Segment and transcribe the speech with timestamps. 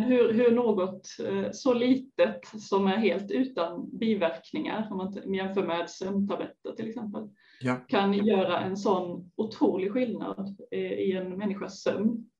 [0.00, 5.66] Men hur, hur något eh, så litet som är helt utan biverkningar, om man jämför
[5.66, 7.28] med sömntabletter till exempel,
[7.60, 7.76] Ja.
[7.88, 12.30] kan göra en sån otrolig skillnad eh, i en människas sömn.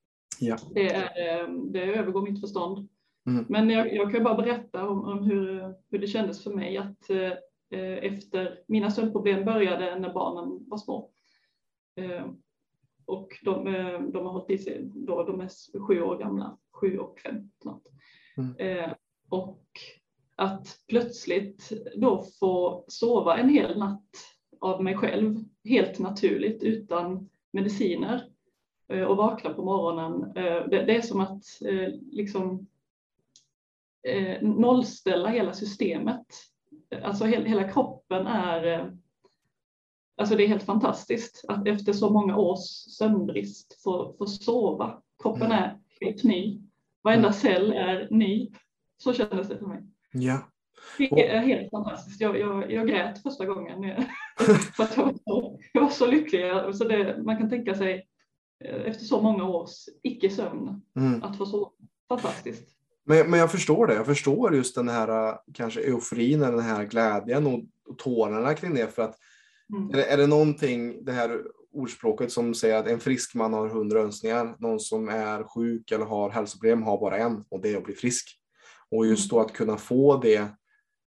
[0.41, 0.57] Ja.
[0.75, 2.89] Det, är, eh, det övergår mitt förstånd.
[3.27, 3.47] Mm.
[3.49, 7.11] Men jag, jag kan bara berätta om, om hur, hur det kändes för mig att
[7.11, 7.33] eh,
[8.13, 11.11] efter mina sömnproblem började när barnen var små.
[11.97, 12.27] Eh,
[13.07, 13.65] och de,
[14.13, 17.83] de har hållit i sig då, de är sju år gamla, sju och fem snart.
[18.37, 18.57] Mm.
[18.57, 18.93] Eh,
[19.29, 19.65] och
[20.37, 24.11] att plötsligt då få sova en hel natt
[24.61, 28.25] av mig själv, helt naturligt utan mediciner
[28.89, 30.37] eh, och vakna på morgonen.
[30.37, 32.67] Eh, det, det är som att eh, liksom
[34.09, 36.27] eh, nollställa hela systemet.
[37.03, 38.87] Alltså he, hela kroppen är eh,
[40.17, 42.69] Alltså det är helt fantastiskt att efter så många års
[42.99, 45.03] sömnbrist få, få sova.
[45.23, 45.59] Kroppen Mm.
[45.59, 46.61] är helt ny.
[47.03, 47.33] Varenda Mm.
[47.41, 48.51] cell är ny.
[48.99, 49.83] Så kändes det för mig.
[50.13, 50.39] Ja.
[50.99, 52.21] Det är helt fantastiskt.
[52.21, 53.83] Jag, jag, jag grät första gången.
[54.77, 56.43] för att jag, var så, jag var så lycklig.
[56.75, 58.09] Så det, man kan tänka sig
[58.65, 59.71] eh, efter så många års
[60.03, 61.23] icke-sömn Mm.
[61.23, 61.71] att få sova.
[62.09, 62.69] Fantastiskt.
[63.05, 63.95] Men, men jag förstår det.
[63.95, 68.75] Jag förstår just den här äh, kanske euforin, den här glädjen och, och tårarna kring
[68.75, 68.95] det.
[68.95, 69.17] För att
[69.77, 69.89] Mm.
[69.91, 71.43] är det, är det någonting, det här
[71.73, 74.57] ordspråket som säger att en frisk man har hundra önskningar.
[74.59, 77.95] Någon som är sjuk eller har hälsoproblem har bara en och det är att bli
[77.95, 78.37] frisk.
[78.91, 80.37] Och just då att kunna få det,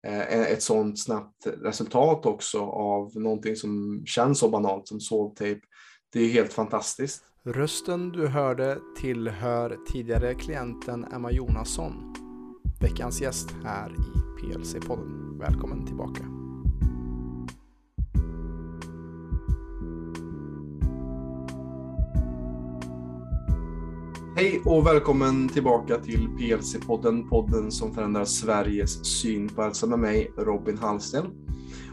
[0.08, 5.62] eh, ett sådant snabbt resultat också av någonting som känns så banalt som sovtejp.
[6.14, 7.24] Det är helt fantastiskt.
[7.44, 12.16] Rösten du hörde tillhör tidigare klienten Emma Jonasson.
[12.82, 15.40] Veckans gäst här i PLC-podden.
[15.40, 16.37] Välkommen tillbaka.
[24.40, 30.32] Hej och välkommen tillbaka till PLC-podden, podden som förändrar Sveriges syn på hälsa med mig,
[30.38, 31.26] Robin Hallsten.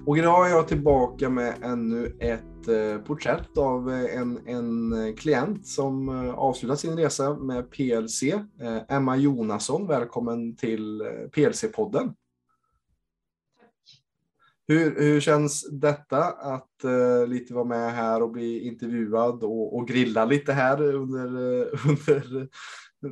[0.07, 5.15] Och idag är jag tillbaka med ännu ett eh, porträtt av eh, en, en eh,
[5.15, 8.23] klient som avslutat sin resa med PLC.
[8.89, 11.03] Emma Jonasson, välkommen till
[11.33, 12.13] PLC-podden.
[14.67, 19.89] Hur, hur känns detta att eh, lite vara med här och bli intervjuad och, och
[19.89, 22.49] grilla lite här under, eh, under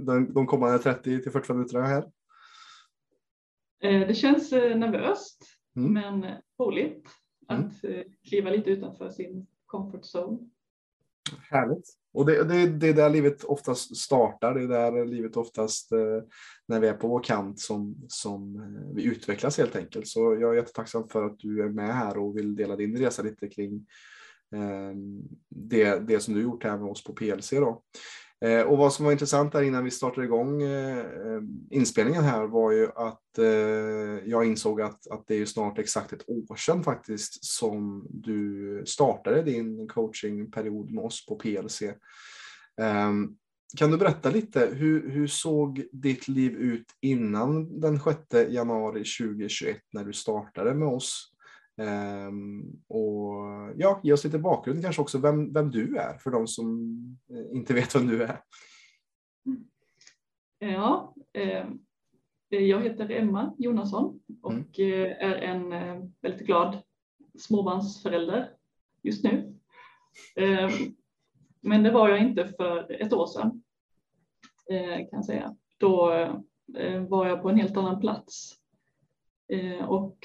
[0.07, 2.03] de, de kommande 30 till 45 minuterna här?
[3.83, 5.43] Eh, Det känns nervöst
[5.77, 5.93] Mm.
[5.93, 6.31] men
[6.61, 7.09] roligt
[7.51, 7.65] Mm.
[7.67, 10.39] att eh, kliva lite utanför sin comfort zone.
[11.51, 11.87] Härligt.
[12.15, 14.55] Och det, det, det är där livet oftast startar.
[14.55, 16.23] Det är där livet oftast, eh,
[16.69, 20.09] när vi är på vår kant, som, som eh, vi utvecklas helt enkelt.
[20.09, 23.23] Så jag är jättetacksam för att du är med här och vill dela din resa
[23.23, 23.87] lite kring
[24.55, 24.95] eh,
[25.49, 27.51] det, det som du gjort här med oss på PLC.
[27.51, 27.83] Då.
[28.43, 32.47] Eh, och vad som var intressant där innan vi startade igång eh, eh, inspelningen här
[32.47, 36.57] var ju att eh, jag insåg att, att det är ju snart exakt ett år
[36.57, 41.83] sedan faktiskt som du startade din coachingperiod med oss på PLC.
[42.81, 43.37] Ehm,
[43.77, 49.77] kan du berätta lite, hur, hur såg ditt liv ut innan den 6 januari 2021
[49.93, 51.32] när du startade med oss?
[51.77, 53.35] Ehm, och
[53.77, 56.97] ja, ge oss lite bakgrund kanske också, vem, vem du är för de som
[57.31, 58.41] eh, inte vet vem du är.
[60.59, 61.69] Ja, eh,
[62.49, 65.71] jag heter Emma Jonasson och eh, är en
[66.21, 66.79] väldigt glad
[67.39, 68.51] småbarnsförälder
[69.03, 69.59] just nu.
[70.37, 70.71] Eh,
[71.61, 73.63] Men det var jag inte för ett år sedan
[74.99, 75.57] kan jag säga.
[75.79, 76.07] Då
[77.09, 78.55] var jag på en helt annan plats
[79.89, 80.19] och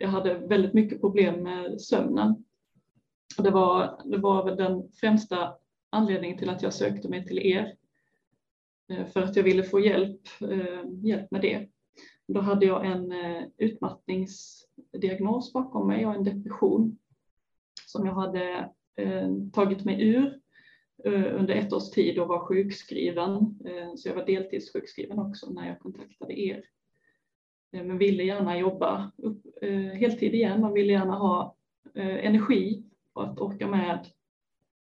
[0.00, 2.44] jag hade väldigt mycket problem med sömnen.
[3.38, 5.54] Det var, det var väl den främsta
[5.90, 7.74] anledningen till att jag sökte mig till er
[8.88, 11.68] eh, för att jag ville få hjälp, eh, hjälp med det.
[12.28, 16.98] Då hade jag en eh, utmattningsdiagnos bakom mig och en depression
[17.86, 18.70] som jag hade
[19.52, 20.40] tagit mig ur
[21.04, 23.58] under ett års tid och var sjukskriven.
[23.96, 26.64] Så jag var deltidssjukskriven också när jag kontaktade er.
[27.72, 30.60] Eh, Men ville gärna jobba upp, eh, heltid igen.
[30.60, 31.56] Man ville gärna ha
[31.94, 34.06] eh, energi och att orka med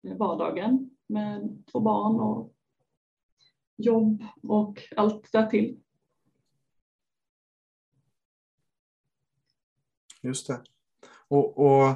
[0.03, 2.55] eh, vardagen med två barn och
[3.77, 5.81] jobb och allt därtill.
[10.23, 10.61] Just det.
[11.29, 11.89] Och, och,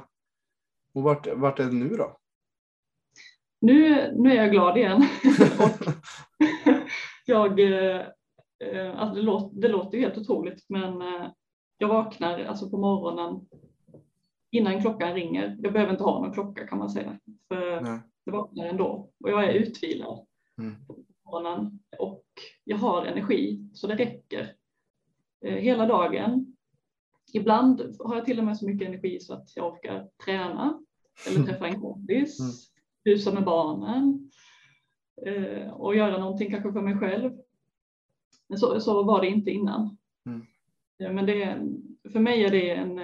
[0.93, 2.19] och vart, vart är det nu då?
[3.61, 5.02] Nu, nu är jag glad igen.
[7.25, 8.06] jag, eh,
[8.96, 11.31] alltså det, låter, det låter helt otroligt men eh,
[11.78, 13.46] jag vaknar alltså på morgonen
[14.50, 15.56] innan klockan ringer.
[15.62, 17.19] Jag behöver inte ha någon klocka kan man säga.
[17.49, 18.00] För Nej.
[18.25, 20.26] jag vaknar ändå och jag är utvilad.
[20.58, 20.75] Mm.
[21.25, 22.25] morgonen och
[22.64, 24.55] jag har energi så det räcker
[25.44, 26.56] eh, hela dagen.
[27.32, 30.81] Ibland har jag till och med så mycket energi så att jag orkar träna
[31.26, 32.52] eller träffa en kompis, mm.
[33.05, 34.31] husa med barnen
[35.26, 37.38] eh, och göra någonting kanske för mig själv.
[38.49, 39.97] Men så, så var det inte innan.
[40.27, 40.47] Mm.
[41.15, 41.69] Men det,
[42.12, 42.99] för mig är det en,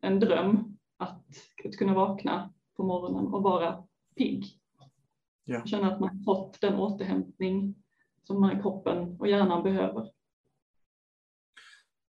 [0.00, 1.24] en dröm att,
[1.64, 3.84] att kunna vakna på morgonen och vara
[4.16, 4.44] pigg.
[5.46, 5.66] Yeah.
[5.66, 7.74] Känna att man fått den återhämtning
[8.22, 10.10] som man kroppen och hjärnan behöver.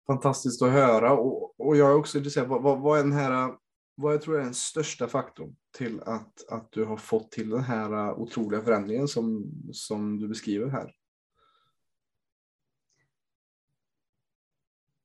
[0.08, 3.56] Fantastiskt att höra och, och jag är också intresserad, vad, vad, vad är den här
[3.96, 7.64] vad jag tror är den största faktorn till att, att du har fått till den
[7.64, 10.92] här otroliga förändringen som, som du beskriver här?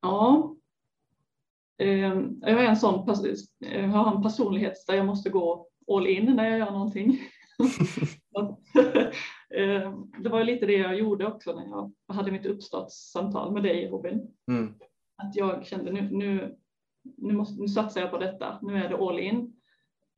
[0.02, 0.56] Ja,
[1.78, 3.14] ehm, jag är en sån
[3.58, 7.18] jag har en personlighet där jag måste gå all in när jag gör någonting.
[9.54, 13.88] Ehm, det var lite det jag gjorde också när jag hade mitt uppstartssamtal med dig
[13.88, 14.28] Robin.
[14.48, 14.74] Mm.
[15.16, 16.56] Att jag kände nu, nu,
[17.16, 19.60] nu, måste, nu satsar jag på detta, nu är det all in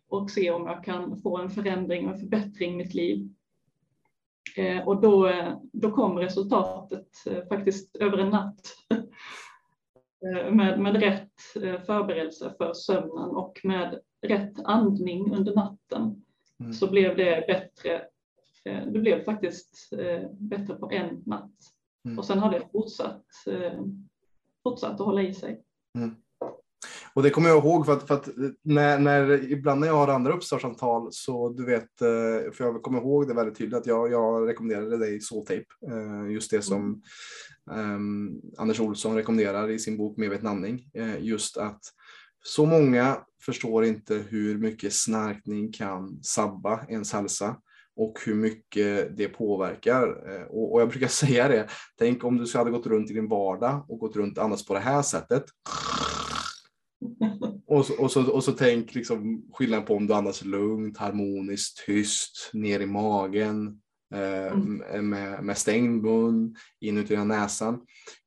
[0.08, 3.28] och se om jag kan få en förändring och en förbättring i mitt liv.
[4.56, 5.32] Eh, och då,
[5.72, 8.60] då kom resultatet eh, faktiskt över en natt.
[10.22, 16.24] Eh, med, med rätt eh, förberedelse för sömnen och med rätt andning under natten
[16.60, 16.72] mm.
[16.72, 18.04] så blev det bättre.
[18.64, 19.90] Eh, det blev faktiskt
[20.32, 21.50] bättre på en natt
[22.04, 22.18] mm.
[22.18, 23.24] och sen har det fortsatt,
[24.62, 25.62] fortsatt att hålla i sig.
[25.98, 26.16] Mm.
[27.14, 28.28] Och det kommer jag ihåg för att, för att
[28.62, 31.88] när, när, ibland när jag har andra uppstartssamtal så du vet,
[32.52, 35.64] för jag kommer ihåg det väldigt tydligt att jag, jag rekommenderade dig Soultape,
[36.30, 37.00] just det som mm.
[37.70, 40.90] Um, Anders Olsson rekommenderar i sin bok Medveten andning.
[41.20, 41.80] Just att
[42.44, 47.56] så många förstår inte hur mycket snarkning kan sabba ens hälsa
[47.96, 50.08] och hur mycket det påverkar.
[50.50, 51.68] Och, och, jag brukar säga det,
[51.98, 54.80] tänk om du hade gått runt i din vardag och gått runt annars på det
[54.80, 55.44] här sättet.
[57.72, 61.86] Och så, och, så, och så tänk liksom skillnaden på om du andas lugnt, harmoniskt,
[61.86, 63.82] tyst, ner i magen,
[64.14, 65.08] Eh, mm.
[65.10, 67.80] med, med stängd mun, inuti näsan.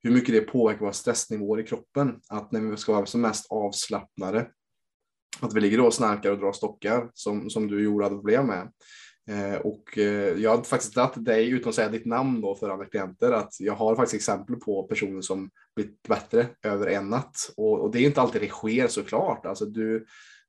[0.04, 2.20] Hur mycket det påverkar våra stressnivåer i kroppen.
[2.30, 4.48] Att när vi ska vara som mest avslappnade,
[5.40, 8.72] att vi ligger och snarkar och drar stockar som, som du gjorde hade problem med.
[9.30, 12.70] Eh, och eh, jag har faktiskt dragit dig, utan att säga ditt namn då för
[12.70, 17.38] andra klienter, att jag har faktiskt exempel på personer som blivit bättre över en natt.
[17.58, 19.46] Och, och det är inte alltid det sker såklart.
[19.46, 20.06] Alltså du,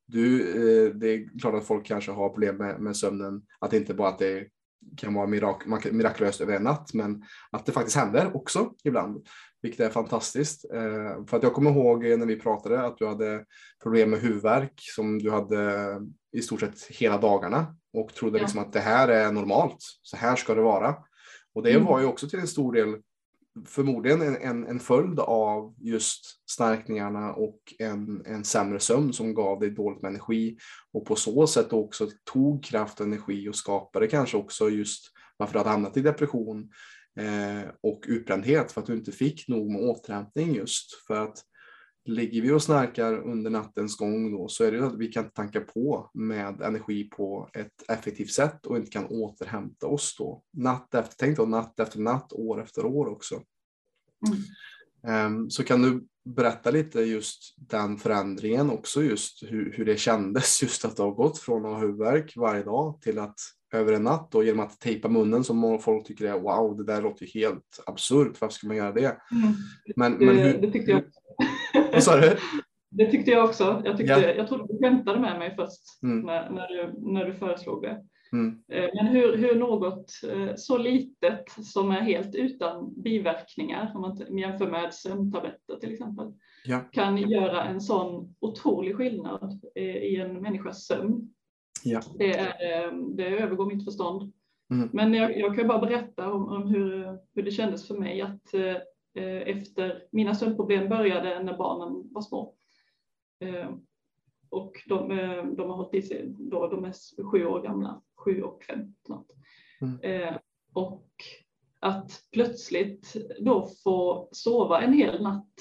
[0.06, 3.76] du, eh, det är klart att folk kanske har problem med, med sömnen, att det
[3.76, 4.46] inte bara att det
[4.96, 9.26] kan vara mirak mirakulöst över en natt, men att det faktiskt händer också ibland,
[9.62, 10.64] vilket är fantastiskt.
[10.74, 13.44] Eh, för att jag kommer ihåg när vi pratade att du hade
[13.82, 15.86] problem med huvudvärk som du hade
[16.32, 18.42] i stort sett hela dagarna och trodde ja.
[18.42, 20.94] liksom att det här är normalt, så här ska det vara.
[21.54, 21.84] Och det mm.
[21.84, 22.96] var ju också till en stor del
[23.64, 29.60] förmodligen en, en, en följd av just snarkningarna och en, en sämre sömn som gav
[29.60, 30.56] dig dåligt med energi
[30.92, 35.04] och på så sätt också tog kraft och energi och skapade kanske också just
[35.36, 36.70] varför du hade hamnat i depression
[37.20, 41.06] eh, och utbrändhet för att du inte fick nog med återhämtning just.
[41.06, 41.38] För att
[42.06, 45.60] ligger vi och snarkar under nattens gång då så är det att vi kan tanka
[45.60, 50.42] på med energi på ett effektivt sätt och inte kan återhämta oss då.
[50.52, 53.42] Natt efter, tänk då natt efter natt, år efter år också.
[54.26, 55.26] Mm.
[55.26, 60.62] Um, så kan du berätta lite just den förändringen också just hur, hur det kändes
[60.62, 63.36] just att ha gått från att ha huvudvärk varje dag till att
[63.72, 67.02] över en natt och genom att tejpa munnen som folk tycker är wow, det där
[67.02, 68.40] låter ju helt absurt.
[68.40, 69.16] Varför ska man göra det?
[69.32, 69.54] Mm.
[69.96, 71.02] Men, det, men hur, det tyckte jag.
[71.92, 72.36] Vad sa du?
[72.90, 73.82] Det tyckte jag också.
[73.84, 74.34] Jag, tyckte, ja.
[74.34, 76.20] jag trodde du skämtade med mig först mm.
[76.20, 78.02] när, när, du, när du föreslog det.
[78.32, 78.62] Mm.
[78.72, 84.38] Eh, men hur, hur något eh, så litet som är helt utan biverkningar, om man
[84.38, 86.32] jämför med sömntabletter till exempel,
[86.64, 86.80] ja.
[86.92, 91.32] kan göra en sån otrolig skillnad eh, i en människas sömn.
[91.84, 92.00] Ja.
[92.18, 94.32] Det, är, det övergår mitt förstånd.
[94.70, 94.88] Mm.
[94.92, 98.54] Men jag, jag, kan bara berätta om, om hur, hur det kändes för mig att
[98.54, 98.76] Eh,
[99.16, 102.54] efter mina sömnproblem började när barnen var små.
[103.38, 103.70] Eh,
[104.48, 108.42] och de, eh, de har hållit i sig då, de är sju år gamla, sju
[108.42, 109.26] och fem snart.
[109.80, 110.34] Mm.
[110.72, 111.10] Och
[111.80, 115.54] att plötsligt då få sova en hel natt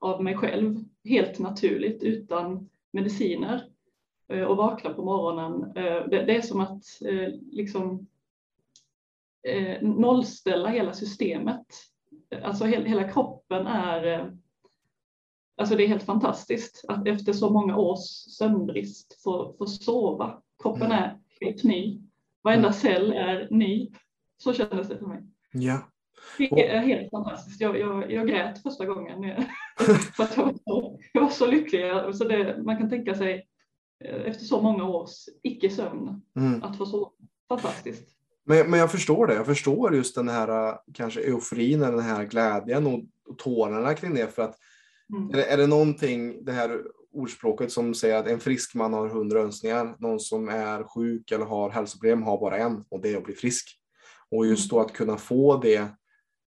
[0.00, 3.70] av mig själv, helt naturligt utan mediciner
[4.48, 5.72] och vakna på morgonen.
[6.10, 6.84] Det, är som att
[7.52, 8.06] liksom
[9.80, 11.66] nollställa hela systemet
[12.42, 14.26] alltså hela kroppen är, eh,
[15.56, 18.08] alltså det är helt fantastiskt att efter så många års
[18.38, 20.42] sömnbrist få, få sova.
[20.62, 20.98] Kroppen mm.
[20.98, 22.00] är helt ny.
[22.42, 22.72] Varenda mm.
[22.72, 23.90] cell är ny.
[24.38, 25.22] Så kändes det för mig.
[25.52, 25.88] Ja.
[26.38, 27.60] Det är helt fantastiskt.
[27.60, 29.22] Jag, jag, jag grät första gången
[30.16, 31.82] för jag var så, jag var så lycklig.
[32.14, 33.48] Så det, man kan tänka sig
[34.04, 36.62] eh, efter så många års icke-sömn mm.
[36.62, 37.12] att få så
[37.48, 38.21] fantastiskt.
[38.44, 39.34] Men, men jag förstår det.
[39.34, 44.14] Jag förstår just den här eh, kanske euforin, den här glädjen och, och tårarna kring
[44.14, 44.34] det.
[44.34, 44.56] För att
[45.12, 45.30] mm.
[45.30, 46.80] är, det, är det någonting, det här
[47.12, 49.96] ordspråket som säger att en frisk man har hundra önskningar.
[49.98, 53.34] Någon som är sjuk eller har hälsoproblem har bara en och det är att bli
[53.34, 53.78] frisk.
[54.30, 55.88] Och just då att kunna få det,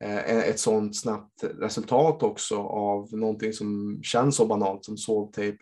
[0.05, 5.59] eh, ett sådant snabbt resultat också av någonting som känns så banalt som sovtape.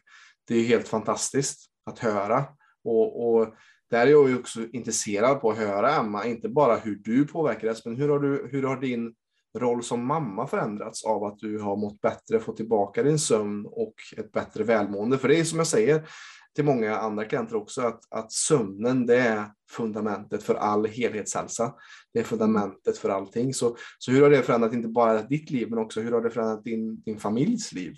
[0.48, 2.44] Det är helt fantastiskt att höra.
[2.84, 3.54] Och, och
[3.94, 7.84] där är jag ju också intresserad på att höra Emma, inte bara hur du påverkades,
[7.84, 9.14] men hur har, du, hur har din
[9.58, 13.94] roll som mamma förändrats av att du har mått bättre, fått tillbaka din sömn och
[14.16, 15.18] ett bättre välmående?
[15.18, 16.08] För det är som jag säger
[16.54, 21.74] till många andra klienter också, att, att sömnen det är fundamentet för all helhetshälsa.
[22.12, 23.54] Det är fundamentet för allting.
[23.54, 26.30] Så, så hur har det förändrat inte bara ditt liv, men också hur har det
[26.30, 27.94] förändrat din, din familjs liv?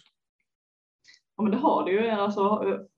[1.36, 2.08] Ja, men det har det ju.
[2.08, 2.40] Alltså,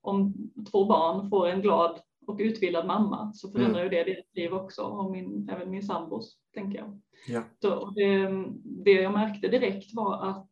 [0.01, 0.35] om
[0.71, 3.93] två barn får en glad och utbildad mamma så förändrar mm.
[3.93, 7.01] ju det ditt liv också och min, även min sambos, tänker jag.
[7.29, 7.43] Ja.
[7.63, 8.29] Så det,
[8.65, 10.49] det jag märkte direkt var att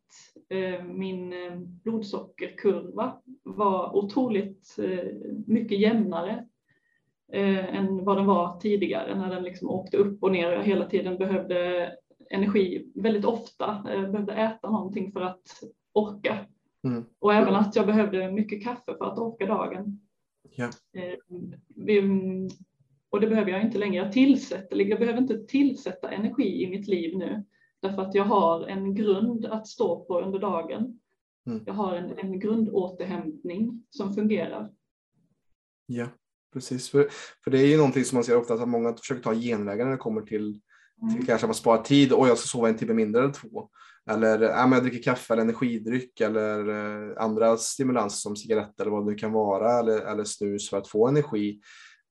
[0.49, 5.13] eh, min eh, blodsockerkurva var otroligt eh,
[5.47, 6.45] mycket jämnare
[7.33, 10.63] eh, än vad den var tidigare när den liksom åkte upp och ner och jag
[10.63, 11.91] hela tiden behövde
[12.29, 15.43] energi väldigt ofta, eh, behövde äta någonting för att
[15.93, 16.37] orka.
[16.83, 17.05] Mm.
[17.19, 20.06] Och även att jag behövde mycket kaffe för att orka dagen.
[20.55, 20.65] Ja.
[20.93, 21.13] Eh,
[23.09, 24.03] och det behöver jag inte längre.
[24.03, 27.43] Jag, tillsätter, jag behöver inte tillsätta energi i mitt liv nu
[27.79, 30.99] därför att jag har en grund att stå på under dagen.
[31.47, 31.63] Mm.
[31.65, 34.73] Jag har en, en grundåterhämtning som fungerar.
[35.85, 36.07] Ja,
[36.53, 36.89] precis.
[36.89, 37.07] För,
[37.43, 39.91] för det är ju någonting som man ser ofta att många försöker ta genvägar när
[39.91, 40.61] det kommer till,
[41.01, 41.25] mm.
[41.25, 43.69] kanske att man sparar tid och jag ska sova en timme mindre eller två.
[44.09, 49.05] Eller äh, jag dricker kaffe eller energidryck eller eh, andra stimulanser som cigaretter eller vad
[49.05, 51.59] det nu kan vara eller, eller snus för att få energi.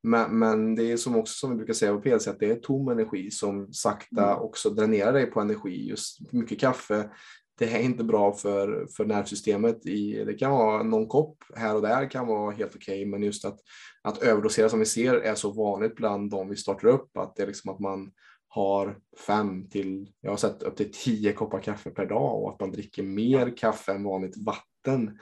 [0.03, 2.55] Men, men, det är som också som vi brukar säga på PLC att det är
[2.55, 4.43] tom energi som sakta mm.
[4.43, 5.89] också dränerar dig på energi.
[5.89, 7.11] Just mycket kaffe,
[7.59, 9.87] det är inte bra för, för nervsystemet.
[9.87, 13.23] I, det kan vara någon kopp här och där kan vara helt okej, okay, men
[13.23, 13.59] just att,
[14.03, 17.43] att överdosera som vi ser är så vanligt bland de vi startar upp att det
[17.43, 18.11] är liksom att man
[18.49, 22.61] har fem till, jag har sett upp till tio koppar kaffe per dag och att
[22.61, 25.19] man dricker mer kaffe än vanligt vatten.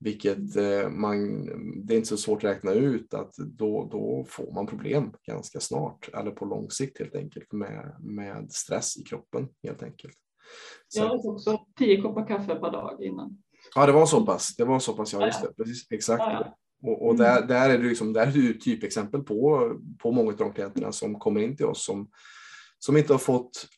[0.00, 1.44] Vilket eh, man,
[1.86, 5.60] det är inte så svårt att räkna ut att då, då får man problem ganska
[5.60, 10.14] snart eller på lång sikt helt enkelt med, med stress i kroppen helt enkelt.
[10.88, 11.00] Så.
[11.00, 13.42] Jag har också tio koppar kaffe per dag innan.
[13.74, 14.56] Ja, det var så pass.
[14.56, 15.54] Det var så pass, ja just det.
[15.56, 16.20] Precis, exakt.
[16.20, 16.56] Ja, ja.
[16.90, 20.36] Och, och där, där, är du liksom, där är du typexempel på, på många av
[20.36, 22.08] de klienterna som kommer in till oss som,
[22.84, 23.68] som inte har fått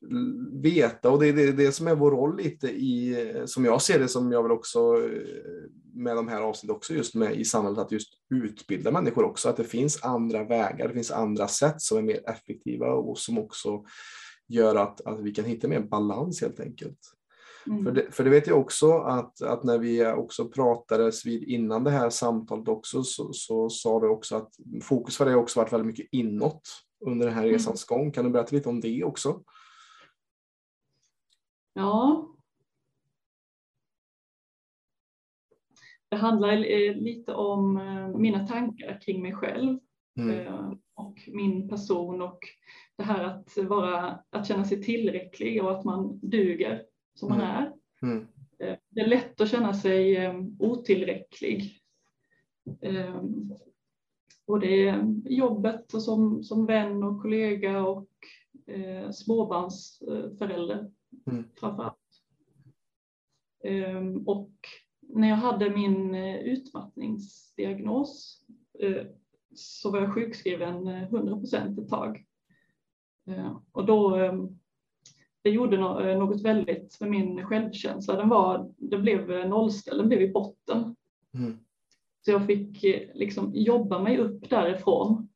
[0.52, 3.98] veta och det är det, det, som är vår roll lite i, som jag ser
[3.98, 7.78] det, som jag vill också eh, med de här avsnitten också just med i samhället,
[7.78, 11.98] att just utbilda människor också, att det finns andra vägar, det finns andra sätt som
[11.98, 13.84] är mer effektiva och som också
[14.48, 16.98] gör att, att vi kan hitta mer balans helt enkelt.
[17.66, 17.84] Mm.
[17.84, 21.84] För, det, för det vet jag också att, att när vi också pratades vid innan
[21.84, 24.50] det här samtalet också så, så sa du också att
[24.82, 27.52] fokus för dig också varit väldigt mycket inåt under den här mm.
[27.52, 28.12] resans gång.
[28.12, 29.42] Kan du berätta lite om det också?
[31.72, 32.28] Ja.
[36.08, 39.78] Det handlar eh, lite om eh, mina tankar kring mig själv
[40.18, 40.30] mm.
[40.30, 42.38] Eh, och min person och
[42.96, 46.84] det här att, vara, att känna sig tillräcklig och att man duger
[47.14, 47.50] som man mm.
[47.50, 47.72] är.
[48.02, 48.26] Mm.
[48.90, 51.80] Det är lätt att känna sig otillräcklig
[54.46, 54.66] både
[55.24, 58.08] jobbet och som, som vän och kollega och
[58.66, 60.90] eh, småbarnsförälder
[61.26, 61.44] mm.
[61.60, 61.96] framförallt.
[63.64, 64.52] Um, och
[65.00, 68.42] när jag hade min eh, utmattningsdiagnos
[68.78, 69.06] eh,
[69.54, 72.24] så var jag sjukskriven 100 eh, procent ett tag.
[73.28, 74.58] Uh, och då um,
[75.42, 78.16] det gjorde no något väldigt med min självkänsla.
[78.16, 80.96] Den, var, den blev nollställd, den blev i botten.
[81.34, 81.58] Mm.
[82.26, 85.28] Så jag fick eh, liksom jobba mig upp därifrån.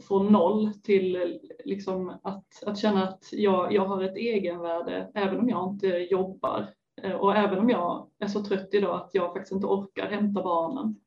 [0.00, 5.48] Från noll till liksom att, att känna att jag, jag har ett egenvärde även om
[5.48, 6.74] jag inte jobbar.
[7.02, 10.42] Eh, och även om jag är så trött idag att jag faktiskt inte orkar hämta
[10.42, 11.00] barnen.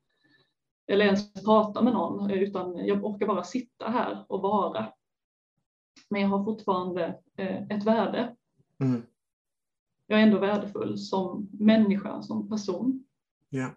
[0.86, 4.92] Eller ens prata med någon utan jag orkar bara sitta här och vara.
[6.10, 8.36] Men jag har fortfarande eh, ett värde.
[8.80, 9.02] Mm.
[10.06, 13.04] Jag är ändå värdefull som människa, som person.
[13.48, 13.70] Ja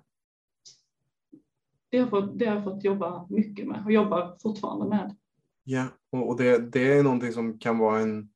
[1.92, 5.16] det har, fått, det har jag fått jobba mycket med och jobbar fortfarande med.
[5.64, 8.30] Ja, och det, det är någonting som kan vara en,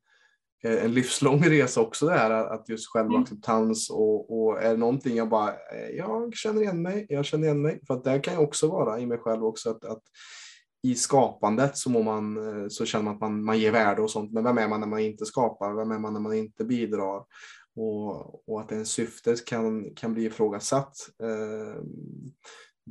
[0.63, 5.15] eh, en livslång resa också det här att just självacceptans och, och är det någonting
[5.15, 7.79] jag bara, eh, jag känner igen mig, jag känner igen mig.
[7.87, 10.03] För att där kan jag också vara i mig själv också att, att
[10.83, 12.37] i skapandet så, man,
[12.69, 14.31] så känner man att man, man ger värde och sånt.
[14.31, 15.73] Men vem är man när man inte skapar?
[15.73, 17.23] Vem är man när man inte bidrar?
[17.75, 20.95] Och, och att ens syfte kan, kan bli ifrågasatt.
[21.23, 21.83] Eh,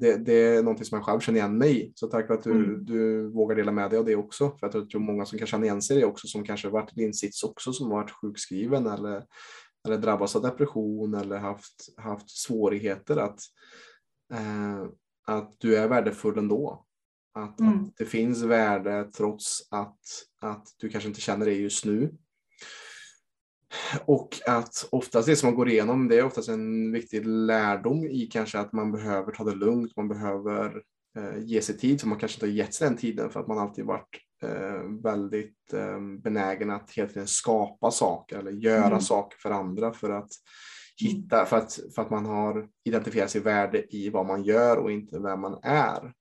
[0.01, 1.93] det, det, är någonting som jag själv känner igen mig i.
[1.95, 2.85] Så tack för att du, mm.
[2.85, 4.51] du vågar dela med dig av det också.
[4.51, 6.93] För jag tror många som kan känna igen sig i det också, som kanske varit
[6.93, 9.25] i din sits också, som varit sjukskriven eller,
[9.87, 13.17] eller drabbats av depression eller haft, haft svårigheter.
[13.17, 13.41] Att,
[14.35, 14.87] eh,
[15.27, 16.85] att du är värdefull ändå.
[17.35, 17.73] Att, mm.
[17.73, 19.99] att, det finns värde trots att,
[20.41, 22.15] att du kanske inte känner det just nu.
[24.05, 28.29] Och att oftast det som man går igenom, det är oftast en viktig lärdom i
[28.33, 30.83] kanske att man behöver ta det lugnt, man behöver
[31.19, 33.49] eh, ge sig tid, för man kanske inte har gett sig den tiden för att
[33.49, 39.01] man alltid varit eh, väldigt eh, benägen att hela tiden skapa saker eller göra mm.
[39.01, 40.31] saker för andra för att
[41.01, 44.93] hitta, för att, för att man har identifierat sig värde i vad man gör och
[44.93, 46.13] inte vem man är.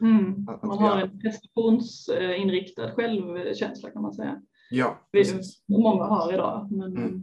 [0.00, 0.46] Mm.
[0.62, 4.42] Man har en prestationsinriktad självkänsla kan man säga.
[4.70, 5.64] Ja, precis.
[5.68, 7.22] Många har idag, men mm.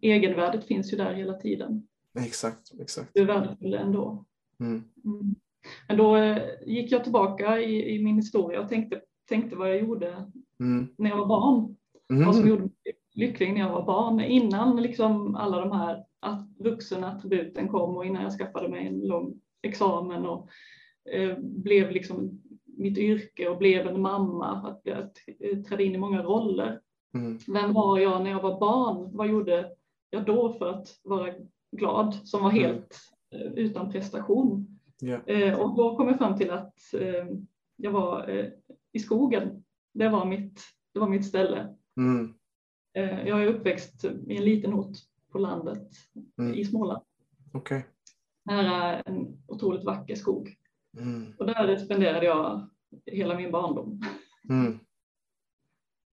[0.00, 1.88] egenvärdet finns ju där hela tiden.
[2.18, 3.10] Exakt, exakt.
[3.14, 4.24] Du är värdefull ändå.
[4.60, 4.84] Mm.
[5.04, 5.34] Mm.
[5.88, 9.80] Men då eh, gick jag tillbaka i, i, min historia och tänkte, tänkte vad jag
[9.80, 10.88] gjorde mm.
[10.98, 11.76] när jag var barn.
[12.10, 12.26] Mm.
[12.26, 12.72] Vad som gjorde mig
[13.18, 14.20] lycklig när jag var barn.
[14.20, 16.04] Innan liksom alla de här
[16.58, 20.48] vuxenattributen kom och innan jag skaffade mig en lång examen och
[21.12, 22.42] eh, blev liksom
[22.78, 25.10] mitt yrke och blev en mamma, att jag
[25.68, 26.80] trädde in i många roller.
[27.14, 27.38] Mm.
[27.52, 29.16] Vem var jag när jag var barn?
[29.16, 29.70] Vad gjorde
[30.10, 31.34] jag då för att vara
[31.76, 32.62] glad som var mm.
[32.62, 32.98] helt
[33.34, 33.52] mm.
[33.54, 34.78] utan prestation?
[35.02, 35.60] Yeah.
[35.60, 37.26] Och då kom jag fram till att eh,
[37.76, 38.46] jag var eh,
[38.92, 39.64] i skogen.
[39.94, 40.60] Det var mitt,
[40.94, 41.76] det var mitt ställe.
[41.96, 42.34] Mm.
[43.26, 44.96] Jag är uppväxt i en liten ort
[45.32, 45.88] på landet
[46.38, 46.54] mm.
[46.54, 47.02] i Småland.
[47.52, 47.82] Okay.
[48.44, 50.54] Nära en otroligt vacker skog.
[50.96, 51.32] Mm.
[51.38, 52.68] Och där spenderade jag
[53.06, 54.02] hela min barndom.
[54.48, 54.78] Mm.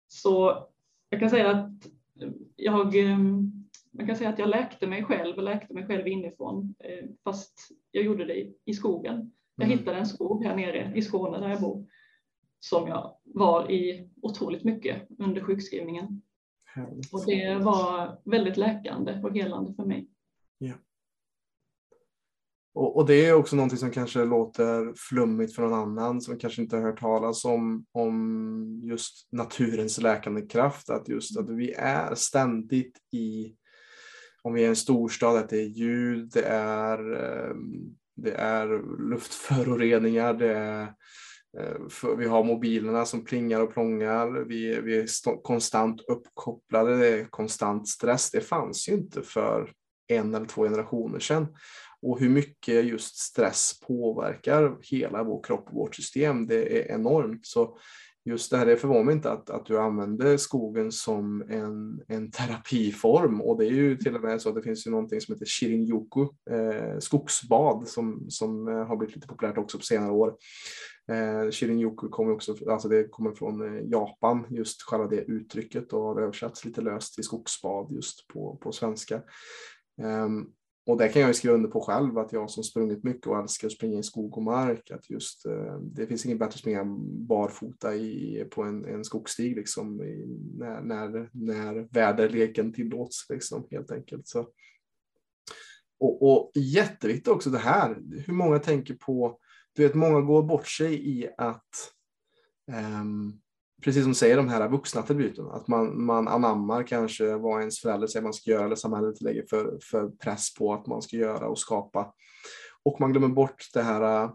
[0.09, 0.67] Så
[1.09, 1.87] jag kan säga att
[2.57, 2.95] jag,
[3.91, 7.69] man kan säga att jag läkte mig själv och läkte mig själv inifrån eh, fast
[7.91, 9.33] jag gjorde det i skogen.
[9.57, 9.79] Jag mm.
[9.79, 11.87] hittade en skog här nere i Skåne där jag bor
[12.61, 16.23] som jag var i otroligt mycket under sjukskrivningen.
[16.65, 17.13] Härligt.
[17.13, 20.09] Och det var väldigt läkande och helande för mig.
[20.59, 20.75] Ja.
[22.75, 26.63] Och, och, det är också någonting som kanske låter flummigt för någon annan som kanske
[26.63, 30.91] inte har hört talas om, om just naturens läkande kraft.
[30.91, 33.55] Att just att vi är ständigt i,
[34.43, 38.67] om vi är en storstad, att det är ljud, det är, ehm, det är
[39.11, 40.83] luftföroreningar, det är
[41.59, 44.45] eh, vi har mobilerna som plingar och plångar.
[44.45, 46.97] Vi, vi är konstant uppkopplade.
[46.97, 48.31] Det är konstant stress.
[48.31, 49.73] Det fanns ju inte för
[50.09, 51.47] en eller två generationer sedan
[52.03, 56.47] och hur mycket just stress påverkar hela vår kropp och vårt system.
[56.47, 57.47] Det är enormt.
[57.47, 57.79] Så
[58.25, 62.31] just det här, det förvånar mig inte att, att du använder skogen som en, en
[62.31, 65.35] terapiform och det är ju till och med så att det finns ju någonting som
[65.35, 70.35] heter Shirin-yoku, eh, skogsbad som, som eh, har blivit lite populärt också på senare år.
[71.11, 76.03] Eh, Shirinyoku kommer också, alltså det kommer från eh, Japan, just själva det uttrycket och
[76.03, 79.23] har översatts lite löst till skogsbad just på, på svenska.
[80.03, 80.53] Um,
[80.91, 83.69] och det kan jag skriva under på själv, att jag som sprungit mycket och älskar
[83.69, 86.85] att springa i skog och mark, att just eh, det finns inget bättre att springa
[87.29, 90.27] barfota i, på en, en skogsstig liksom, i,
[90.59, 94.29] när, när, när väderleken tillåts liksom, helt enkelt.
[94.29, 94.49] Så.
[96.01, 99.39] Och, och jätteviktigt också det här, hur många tänker på,
[99.73, 101.93] du vet många går bort sig i att
[103.01, 103.41] um,
[103.81, 108.07] precis som säger de här vuxna attributen, att man, man anammar kanske vad ens förälder
[108.07, 111.49] säger man ska göra eller samhället lägger för, för press på att man ska göra
[111.49, 112.13] och skapa.
[112.83, 114.33] Och man glömmer bort det här äh,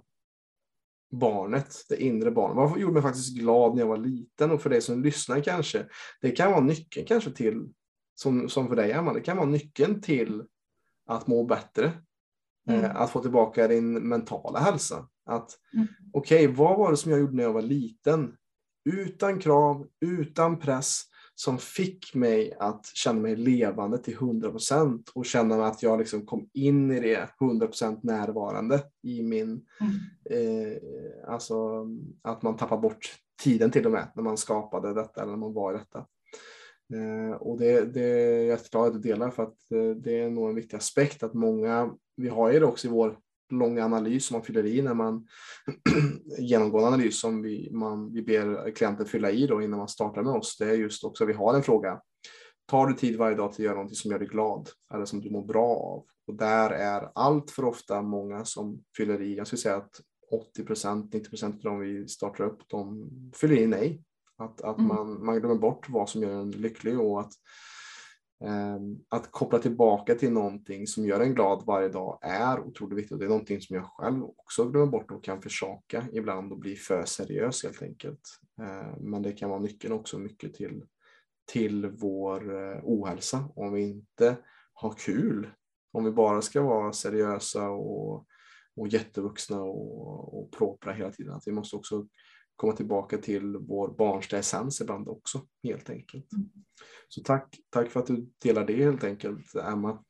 [1.12, 2.55] barnet, det inre barnet.
[2.55, 5.86] Vad gjorde mig faktiskt glad när jag var liten och för dig som lyssnar kanske,
[6.21, 7.69] det kan vara nyckeln kanske till,
[8.15, 10.43] som, som för dig Emma, det kan vara nyckeln till
[11.05, 11.91] att må bättre.
[12.69, 12.84] Mm.
[12.84, 15.08] Eh, att få tillbaka din mentala hälsa.
[15.25, 15.88] Att mm.
[16.13, 18.36] okej, okay, vad var det som jag gjorde när jag var liten?
[18.86, 21.02] Utan krav, utan press,
[21.36, 26.26] som fick mig att känna mig levande till 100 procent och känna att jag liksom
[26.26, 29.91] kom in i det 100 procent närvarande i min, mm.
[30.30, 30.78] eh,
[31.28, 31.88] alltså
[32.21, 35.54] att man tappar bort tiden till och med när man skapade detta eller när man
[35.54, 36.06] var i detta.
[36.93, 40.30] Eh, och det, det är jag jätteglad att du delar för att eh, det är
[40.30, 43.17] nog en viktig aspekt att många, vi har ju det också i vår
[43.49, 45.27] lång analys som man fyller i när man
[46.39, 50.23] genomgår en analys som vi, man, vi ber klienten fylla i då innan man startar
[50.23, 50.58] med oss.
[50.58, 52.01] Det är just också, att vi har en fråga.
[52.67, 55.21] Tar du tid varje dag till att göra något som gör dig glad eller som
[55.21, 56.05] du mår bra av?
[56.27, 60.63] Och där är allt för ofta många som fyller i, jag skulle säga att 80
[60.63, 64.03] procent, 90 procent av de vi startar upp, de fyller i nej.
[64.38, 64.88] Att, att mm.
[64.88, 67.31] man, man glömmer bort vad som gör en lycklig och att
[68.43, 73.19] Ehm, att koppla tillbaka till någonting som gör en glad varje dag är otroligt viktigt.
[73.19, 76.76] Det är någonting som jag själv också glömmer bort och kan försaka ibland och bli
[76.76, 78.39] för seriös helt enkelt.
[78.62, 80.86] Ehm, men det kan vara nyckeln också mycket till,
[81.52, 83.50] till vår eh, ohälsa.
[83.56, 84.38] Om vi inte
[84.74, 85.50] har kul,
[85.91, 88.26] om vi bara ska vara seriösa och,
[88.76, 91.34] och jättevuxna och, och propra hela tiden.
[91.34, 92.08] Att vi måste också
[92.56, 96.34] komma tillbaka till vår barnsliga essens ibland också helt enkelt.
[96.34, 96.50] Mm.
[97.08, 100.04] Så tack, tack för att du delar det helt enkelt Emma.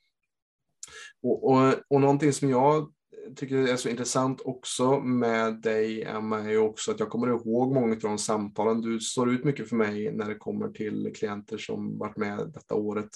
[1.23, 2.91] Och, och, och någonting som jag
[3.35, 7.73] tycker är så intressant också med dig Emma är ju också att jag kommer ihåg
[7.73, 8.81] många av de samtalen.
[8.81, 12.75] Du står ut mycket för mig när det kommer till klienter som varit med detta
[12.75, 13.09] året.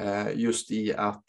[0.00, 1.24] Eh, just i att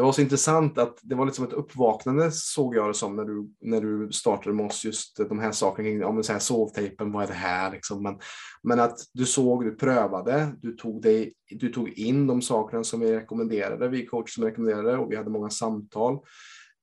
[0.00, 3.24] det var så intressant att det var liksom ett uppvaknande såg jag det som när
[3.24, 7.26] du, när du startade med oss just de här sakerna om ja, sovtejpen, vad är
[7.26, 8.02] det här liksom?
[8.02, 8.18] Men,
[8.62, 13.00] men att du såg, du prövade, du tog, dig, du tog in de sakerna som
[13.00, 16.14] vi rekommenderade, vi coacher som rekommenderade och vi hade många samtal.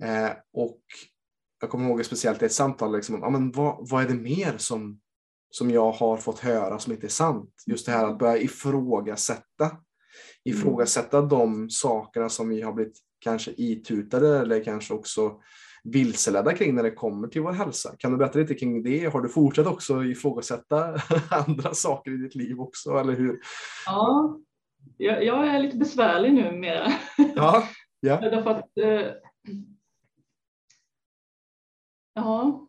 [0.03, 0.81] Eh, och
[1.61, 4.99] jag kommer ihåg speciellt ett samtal, liksom, ja, men vad, vad är det mer som,
[5.51, 7.53] som jag har fått höra som inte är sant?
[7.65, 9.71] Just det här att börja ifrågasätta
[10.45, 15.41] ifrågasätta de sakerna som vi har blivit kanske itutade eller kanske också
[15.83, 17.95] vilseledda kring när det kommer till vår hälsa.
[17.97, 19.13] Kan du berätta lite kring det?
[19.13, 20.95] Har du fortsatt också ifrågasätta
[21.31, 23.39] andra saker i ditt liv också, eller hur?
[23.85, 24.37] Ja,
[24.97, 26.93] jag, jag är lite besvärlig nu med
[27.35, 27.63] Ja,
[27.99, 28.19] ja.
[28.21, 29.11] Därför att, eh,
[32.13, 32.66] ja,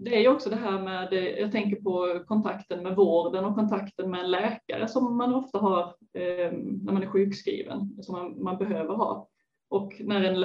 [0.00, 4.10] det är ju också det här med, jag tänker på kontakten med vården och kontakten
[4.10, 5.82] med en läkare som man ofta har
[6.14, 9.28] eh, när man är sjukskriven, som man, man behöver ha.
[9.68, 10.44] Och när en,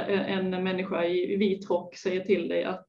[0.52, 2.88] en människa i vit rock säger till dig att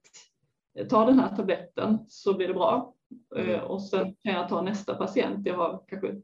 [0.88, 2.94] ta den här tabletten så blir det bra.
[3.37, 3.50] Mm.
[3.50, 6.14] Eh, och sen kan jag ta nästa patient, jag har kanske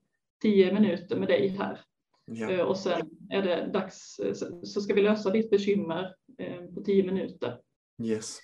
[0.42, 1.80] tio minuter med dig här.
[2.24, 2.50] Ja.
[2.50, 4.20] Eh, och sen är det dags,
[4.64, 7.58] så ska vi lösa ditt bekymmer eh, på tio minuter.
[8.02, 8.38] Yes.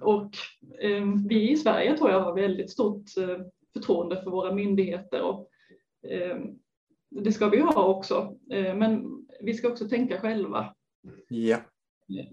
[0.00, 0.30] Och
[0.80, 3.38] eh, vi i Sverige tror jag har väldigt stort eh,
[3.72, 5.50] förtroende för våra myndigheter och
[6.10, 6.36] eh,
[7.10, 8.36] det ska vi ha också.
[8.48, 10.74] Men vi ska också tänka själva.
[11.28, 11.56] Ja.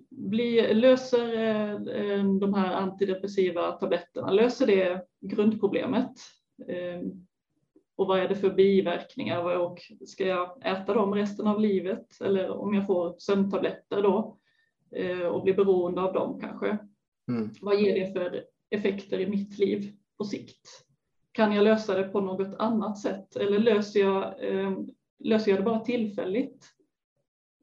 [0.10, 6.12] Bli, löser de här antidepressiva tabletterna, löser det grundproblemet?
[7.96, 9.58] Och vad är det för biverkningar?
[9.58, 12.22] Och ska jag äta dem resten av livet?
[12.22, 14.38] Eller om jag får sömntabletter då?
[14.96, 16.78] Eh, och bli beroende av dem kanske.
[17.32, 17.50] Mm.
[17.62, 20.86] Vad ger det för effekter i mitt liv på sikt?
[21.32, 24.78] Kan jag lösa det på något annat sätt eller löser jag, eh,
[25.20, 26.66] löser jag det bara tillfälligt?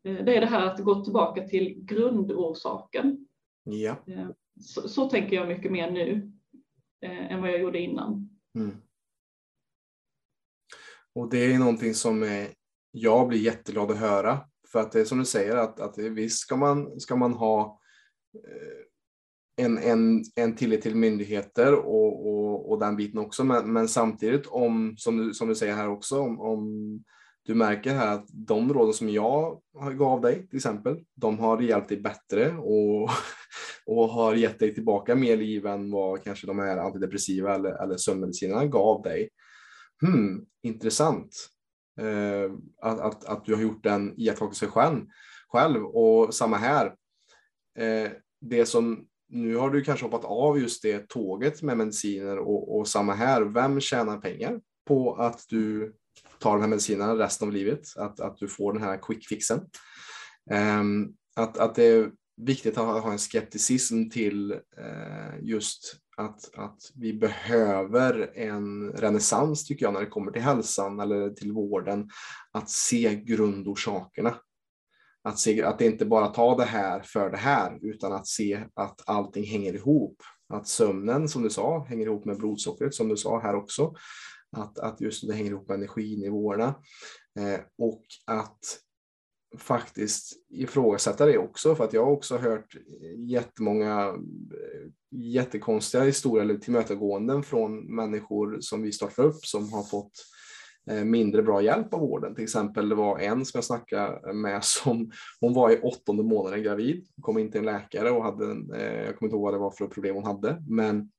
[0.03, 3.29] Eh, det är det här att gå tillbaka till grundorsaken.
[3.63, 3.97] Ja.
[4.61, 6.33] Så, så tänker jag mycket mer nu
[7.01, 8.39] än vad jag gjorde innan.
[8.55, 8.77] Mm.
[11.13, 12.47] Och det är någonting som
[12.91, 14.41] jag blir jätteglad att höra
[14.73, 17.81] för att det är som du säger att, att visst ska man, ska man ha
[18.35, 23.45] eh, en, en, en tillit till myndigheter och, och, och den biten också.
[23.45, 26.65] Men, men samtidigt om, som du, som du säger här också, om, om
[27.45, 29.61] du märker här att de råden som jag
[29.99, 33.11] gav dig till exempel, de har hjälpt dig bättre och,
[33.87, 37.97] och har gett dig tillbaka mer liv än vad kanske de här antidepressiva eller, eller
[37.97, 39.29] sömnmedicinerna gav dig.
[40.01, 41.49] Hmm, intressant.
[42.01, 42.53] Eh,
[42.83, 45.07] att, att, att du har gjort den iakttagelsen själv,
[45.49, 45.85] själv.
[45.85, 46.87] Och samma här.
[47.79, 52.77] Eh, det som nu har du kanske hoppat av just det tåget med mediciner och,
[52.79, 53.43] och samma här.
[53.43, 55.95] Vem tjänar pengar på att du
[56.39, 57.97] tar den här medicinen resten av livet?
[57.97, 59.61] Att, att du får den här quick fixen.
[60.51, 66.79] Ehm, att, att det är viktigt att ha, en skepticism till eh, just att, att
[66.95, 72.11] vi behöver en renässans tycker jag när det kommer till hälsan eller till vården.
[72.53, 74.35] Att se grundorsakerna.
[75.25, 79.01] Att, se, att inte bara ta det här för det här utan att se att
[79.07, 80.23] allting hänger ihop.
[80.55, 83.95] Att sömnen som du sa hänger ihop med blodsockret som du sa här också.
[84.57, 86.75] Att, att just det hänger ihop med energinivåerna.
[87.39, 88.59] Eh, och att
[89.59, 92.77] faktiskt ifrågasätta det också för att jag har också hört
[93.17, 100.13] jättemånga eh, jättekonstiga historier eller tillmötesgåenden från människor som vi startar upp som har fått
[100.91, 102.35] eh, mindre bra hjälp av vården.
[102.35, 106.63] Till exempel det var en som jag snackade med som hon var i åttonde månaden
[106.63, 109.55] gravid, kom in till en läkare och hade en, eh, jag kommer inte ihåg vad
[109.55, 111.11] det var för problem hon hade, men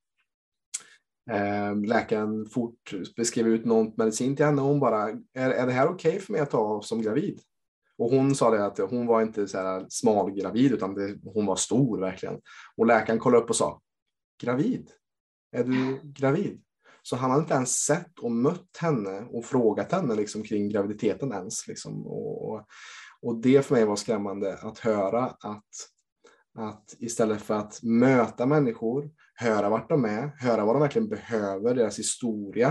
[1.31, 5.73] eh, läkaren fort beskrev ut någon medicin till henne och hon bara, är, är det
[5.73, 7.39] här okej okay för mig att ta som gravid?
[7.97, 11.45] Och hon sa det att hon var inte så här smal gravid utan det, hon
[11.45, 12.41] var stor verkligen.
[12.77, 13.81] Och läkaren kollade upp och sa,
[14.41, 14.89] gravid?
[15.51, 16.61] Är du gravid?
[17.01, 21.31] Så han hade inte ens sett och mött henne och frågat henne liksom kring graviditeten
[21.31, 21.67] ens.
[21.67, 22.07] Liksom.
[22.07, 22.65] Och,
[23.21, 25.65] och det för mig var skrämmande att höra att,
[26.59, 31.75] att istället för att möta människor, höra vart de är, höra vad de verkligen behöver,
[31.75, 32.67] deras historia,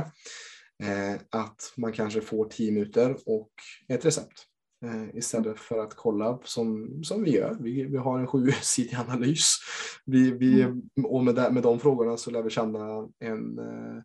[0.83, 3.53] eh, att man kanske får tio minuter och
[3.89, 4.52] ett recept.
[4.83, 7.57] Eh, istället för att kolla som, som vi gör.
[7.61, 9.57] Vi, vi har en sjusidig analys.
[10.05, 10.83] Vi, vi, mm.
[11.05, 14.03] och med, med de frågorna så lär vi känna en, eh,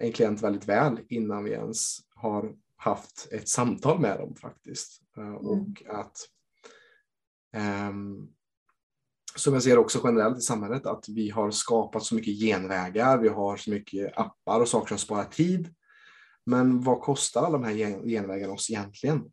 [0.00, 5.02] en klient väldigt väl innan vi ens har haft ett samtal med dem faktiskt.
[5.16, 5.36] Eh, mm.
[5.36, 6.16] Och att
[7.88, 8.28] um,
[9.36, 13.28] som jag ser också generellt i samhället att vi har skapat så mycket genvägar, vi
[13.28, 15.74] har så mycket appar och saker som sparar tid.
[16.46, 17.74] Men vad kostar alla de här
[18.08, 19.30] genvägarna oss egentligen?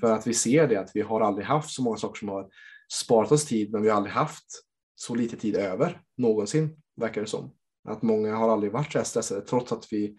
[0.00, 2.48] För att vi ser det att vi har aldrig haft så många saker som har
[2.92, 4.46] sparat oss tid, men vi har aldrig haft
[4.94, 7.54] så lite tid över någonsin, verkar det som.
[7.88, 10.16] Att många har aldrig varit så här stressade trots att vi,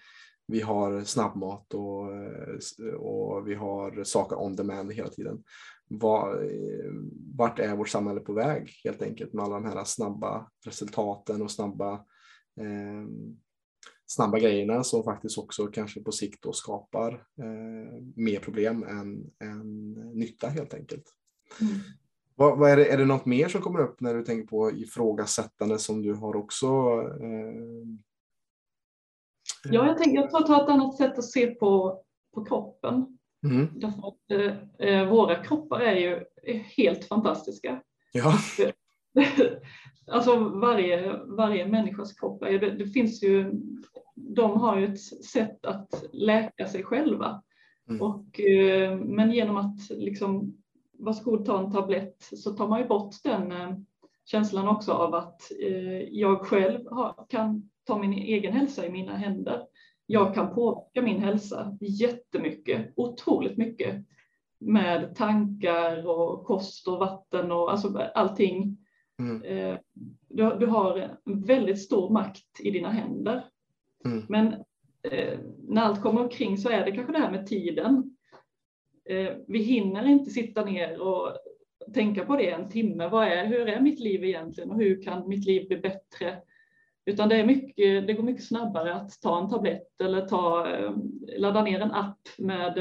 [0.48, 2.02] vi har snabbmat och,
[2.98, 5.44] och vi har saker on demand hela tiden.
[5.90, 6.50] Var,
[7.38, 11.52] vart är vårt samhälle på väg helt enkelt med alla de här snabba resultaten och
[11.52, 11.94] snabba
[12.60, 13.08] eh,
[14.08, 19.92] snabba grejerna som faktiskt också kanske på sikt då skapar eh, mer problem än, än
[19.94, 21.04] nytta helt enkelt.
[21.62, 21.74] Mm.
[22.36, 24.72] Vad, vad, är, det, är det något mer som kommer upp när du tänker på
[24.72, 26.68] ifrågasättande som du har också?
[27.22, 27.54] Eh,
[29.64, 33.18] ja, jag, tänker, jag tror att har ett annat sätt att se på, på kroppen.
[33.44, 33.68] Mm.
[33.76, 36.26] Därför att eh, eh våra kroppar är ju
[36.78, 37.82] helt fantastiska.
[38.12, 38.34] Ja.
[40.12, 43.52] Alltså varje, varje människas kropp, det, det finns ju,
[44.16, 47.44] de har ju ett sätt att läka sig själva.
[47.90, 48.02] Mm.
[48.02, 50.58] Och, eh, men genom att liksom,
[51.00, 53.72] varsågod ta en tablett så tar man ju bort den eh,
[54.26, 56.80] känslan också av att eh, jag själv
[57.30, 59.64] kan ta min egen hälsa i mina händer.
[60.06, 64.06] Jag kan påverka min hälsa jättemycket, otroligt mycket
[64.60, 68.78] med tankar och kost och vatten och alltså allting
[69.20, 69.42] Mm.
[69.44, 69.80] Eh,
[70.28, 73.46] du, du, har väldigt stor makt i dina händer.
[74.06, 74.24] Mm.
[74.30, 74.54] Men
[75.12, 78.16] eh, när allt kommer omkring så är det kanske det här med tiden.
[79.10, 81.38] Eh, vi hinner inte sitta ner och
[81.94, 83.08] tänka på det en timme.
[83.08, 86.42] Vad är, hur är mitt liv egentligen och hur kan mitt liv bli bättre?
[87.06, 90.68] Utan det, är mycket, det går mycket snabbare att ta en tablett eller ta,
[91.38, 92.78] ladda ner en app med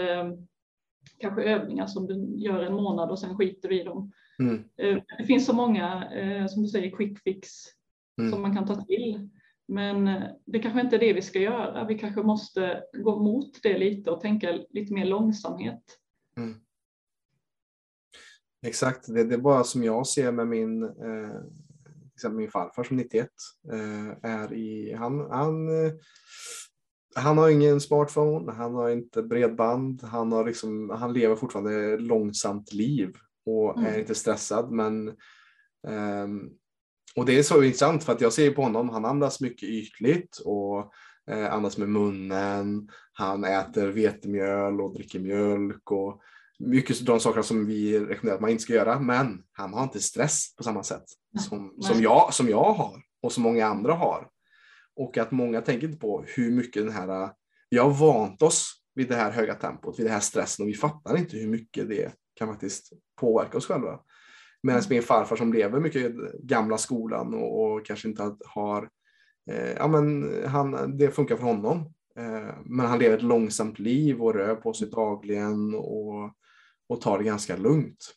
[1.19, 4.13] kanske övningar som du gör en månad och sen skiter vi i dem.
[4.39, 4.65] Mm.
[4.77, 7.49] Eh, det finns så många, eh, som du säger, quick fix
[8.21, 8.33] mm.
[8.33, 9.29] som man kan ta till.
[9.69, 11.85] Men eh, det kanske inte är det vi ska göra.
[11.85, 15.83] Vi kanske måste gå mot det lite och tänka lite mer långsamhet.
[16.37, 16.55] Mm.
[18.67, 23.29] Exakt, det, det, är bara som jag ser med min, eh, min farfar som 91
[23.73, 25.69] eh, är i, han, han,
[27.15, 32.73] han har ingen smartphone, han har inte bredband, han, har liksom, han lever fortfarande långsamt
[32.73, 33.13] liv
[33.47, 33.95] och mm.
[33.95, 34.71] är inte stressad.
[34.73, 35.09] Men,
[35.89, 36.51] um,
[37.17, 40.39] och det är så intressant för att jag ser på honom, han andas mycket ytligt
[40.45, 40.93] och
[41.31, 42.89] eh, andas med munnen.
[43.13, 46.21] Han äter vetemjöl och dricker mjölk och
[46.59, 49.01] mycket de saker som vi rekommenderar att man inte ska göra.
[49.01, 51.05] Men han har inte stress på samma sätt
[51.49, 54.29] som, som, jag, som jag har och som många andra har.
[54.97, 57.31] Och att många tänker inte på hur mycket den här,
[57.71, 60.75] vi har vant oss vid det här höga tempot, vid det här stressen och vi
[60.75, 64.01] fattar inte hur mycket det kan faktiskt påverka oss själva.
[64.63, 64.89] Medan mm.
[64.91, 68.89] min farfar som lever mycket gamla skolan och, och kanske inte har,
[69.51, 71.95] eh, ja men han, det funkar för honom.
[72.17, 76.33] Eh, men han lever ett långsamt liv och rör på sig dagligen och,
[76.89, 78.15] och tar det ganska lugnt.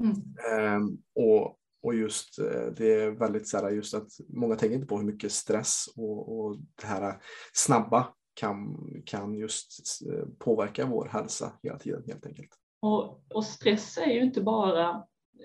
[0.00, 0.12] Mm.
[0.52, 4.86] Eh, och, och just eh, det är väldigt så här, just att många tänker inte
[4.86, 9.80] på hur mycket stress och, och det här snabba kan, kan just
[10.12, 12.50] eh, påverka vår hälsa hela tiden helt enkelt.
[12.80, 14.88] Och, och stress är ju inte bara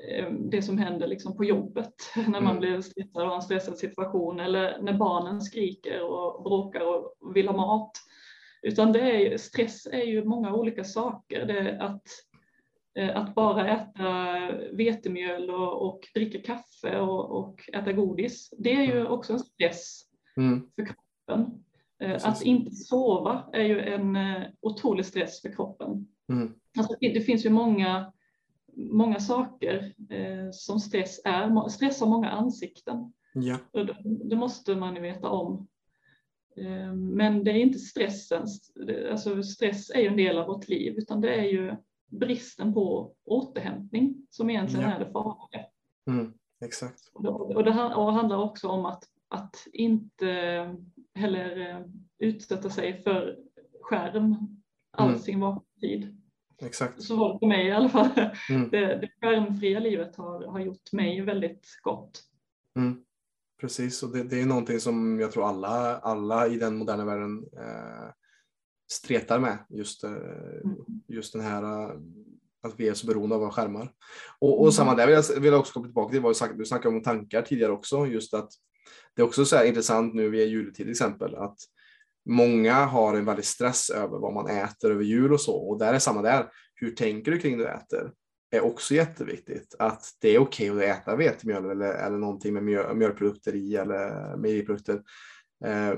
[0.10, 2.60] eh, det som händer liksom på jobbet när man mm.
[2.60, 7.58] blir stressad av en stressad situation eller när barnen skriker och bråkar och vill ha
[7.58, 7.91] mat.
[8.62, 11.46] Utan det är, stress är ju många olika saker.
[11.46, 12.04] Det att,
[13.00, 14.38] eh, att bara äta
[14.72, 19.12] vetemjöl och, och dricka kaffe och, och, äta godis, det är ju mm.
[19.12, 20.02] också en stress
[20.38, 20.69] mm.
[20.76, 21.63] för kroppen.
[22.00, 22.28] Precis.
[22.28, 24.17] Att inte sova är ju en
[24.62, 26.08] otrolig stress för kroppen.
[26.30, 26.54] Mm.
[26.78, 28.14] Alltså, det finns ju många,
[28.76, 31.70] många saker eh, som stress är.
[31.70, 33.14] Stress har många ansikten.
[33.34, 33.58] Ja.
[33.72, 35.68] Det, det måste man ju veta om.
[36.58, 38.46] Eh, men det är inte stressen,
[39.12, 41.76] alltså stress är ju en del av vårt liv, utan det är ju
[42.08, 44.96] bristen på återhämtning som egentligen ja.
[44.96, 45.66] är det farliga.
[46.08, 46.34] Mm,
[46.66, 47.12] exakt.
[47.14, 50.28] Och det, och handlar också om att, att inte
[51.16, 51.86] heller eh,
[52.20, 53.38] utsätta sig för
[53.82, 54.36] skärm
[54.92, 55.20] all mm.
[55.20, 55.40] sin
[55.84, 56.17] vakentid.
[56.62, 57.04] Exakt.
[57.04, 58.10] Så var det för mig i alla fall.
[58.50, 58.69] Mm.
[58.69, 62.24] Det, det skärmfria livet har, har gjort mig väldigt gott.
[62.76, 63.04] Mm.
[63.62, 67.46] Precis, och det, det, är någonting som jag tror alla, alla i den moderna världen
[67.58, 68.10] eh,
[68.91, 69.58] stretar med.
[69.69, 70.76] Just, eh, mm.
[71.08, 71.96] just den här eh,
[72.63, 73.91] att vi är så beroende av våra skärmar.
[74.39, 74.72] Och, och mm.
[74.72, 77.41] samma där vill jag, vill jag också komma tillbaka till, vad du snackade om tankar
[77.41, 78.50] tidigare också, just att
[79.15, 81.58] det är också så intressant nu vid juletid till exempel, att
[82.26, 85.56] många har en väldig stress över vad man äter över jul och så.
[85.56, 86.46] Och där är samma där.
[86.76, 88.12] Hur tänker du kring det du äter?
[88.54, 89.76] är också jätteviktigt.
[89.80, 93.76] Att det är okej okay att äta vetemjöl eller, eller någonting med mjöl, mjölkprodukter i
[93.76, 95.02] eller mejeriprodukter.
[95.66, 95.94] Eh,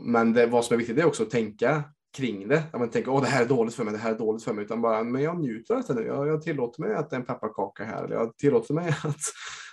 [0.00, 1.84] men det, vad som är viktigt är också att tänka
[2.16, 2.62] kring det.
[2.72, 4.52] Att man tänker att det här är dåligt för mig, det här är dåligt för
[4.52, 4.64] mig.
[4.64, 6.06] Utan bara, men jag njuter av det nu.
[6.06, 8.04] Jag, jag tillåter mig att äta en pepparkaka här.
[8.04, 9.16] Eller jag tillåter mig att,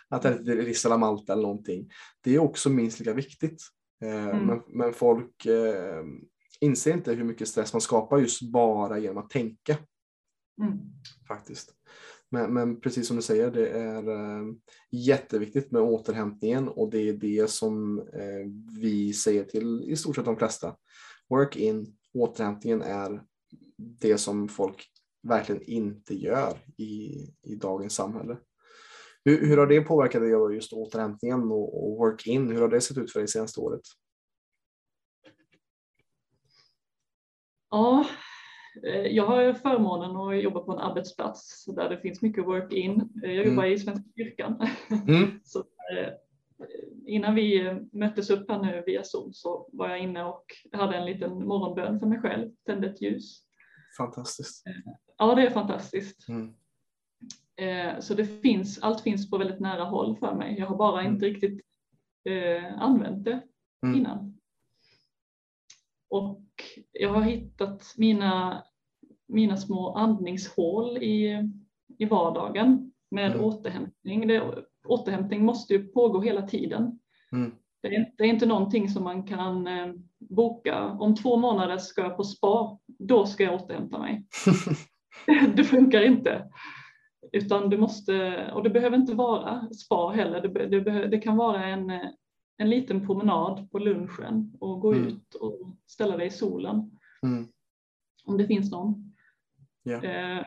[0.09, 1.89] att äta lite ris malta eller någonting.
[2.23, 3.61] Det är också minst lika viktigt.
[4.01, 4.45] Eh, mm.
[4.45, 6.03] men, men, folk eh,
[6.59, 9.77] inser inte hur mycket stress man skapar just bara genom att tänka.
[10.61, 10.79] Mm.
[11.27, 11.73] Faktiskt.
[12.31, 14.45] Men, men, precis som du säger, det är eh,
[14.91, 20.25] jätteviktigt med återhämtningen och det är det som eh, vi säger till i stort sett
[20.25, 20.75] de flesta.
[21.29, 23.23] Work in, återhämtningen är
[23.77, 24.85] det som folk
[25.23, 28.37] verkligen inte gör i, i dagens samhälle.
[29.29, 32.51] Hur, hur har det påverkat dig just återhämtningen och, och work in?
[32.51, 33.81] Hur har det sett ut för dig senaste året?
[37.69, 38.05] Ja,
[38.87, 43.09] eh, jag har förmånen att jobba på en arbetsplats där det finns mycket work-in.
[43.23, 43.73] Eh, jag jobbar mm.
[43.73, 44.67] i Svenska kyrkan.
[45.07, 45.39] Mm.
[45.43, 46.13] så, eh,
[47.05, 51.05] innan vi möttes upp här nu via Zoom så var jag inne och hade en
[51.05, 53.43] liten morgonbön för mig själv, tände ett ljus.
[53.97, 54.63] Fantastiskt.
[55.17, 56.29] Ja, det är fantastiskt.
[56.29, 56.53] Mm.
[57.99, 60.55] Så det finns, allt finns på väldigt nära håll för mig.
[60.59, 61.13] Jag har bara mm.
[61.13, 61.61] inte riktigt
[62.29, 63.41] eh, använt det
[63.83, 63.99] mm.
[63.99, 64.39] innan.
[66.09, 66.45] Och
[66.91, 68.63] jag har hittat mina,
[69.27, 71.49] mina små andningshål i,
[71.97, 73.45] i vardagen med mm.
[73.45, 74.27] återhämtning.
[74.27, 76.99] Det, återhämtning måste ju pågå hela tiden.
[77.31, 77.51] Mm.
[77.81, 80.85] Det, är, det är inte någonting som man kan eh, boka.
[80.85, 84.25] Om två månader ska jag på spa, då ska jag återhämta mig.
[85.55, 86.45] det funkar inte.
[87.31, 91.65] Utan du måste, och det behöver inte vara spa heller, det, det, det kan vara
[91.65, 91.89] en,
[92.57, 95.07] en liten promenad på lunchen och gå mm.
[95.07, 96.99] ut och ställa dig i solen.
[97.23, 97.47] Mm.
[98.25, 99.15] Om det finns någon.
[99.85, 100.37] Yeah.
[100.37, 100.45] Eh,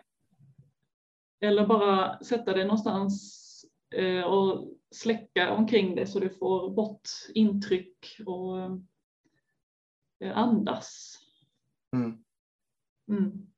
[1.41, 3.39] eller bara sätta dig någonstans
[3.95, 8.59] eh, och släcka omkring dig så du får bort intryck och
[10.21, 11.19] eh, andas.
[13.11, 13.52] Mm.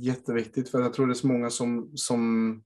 [0.00, 2.62] Jätteviktigt för jag tror det är så många som, som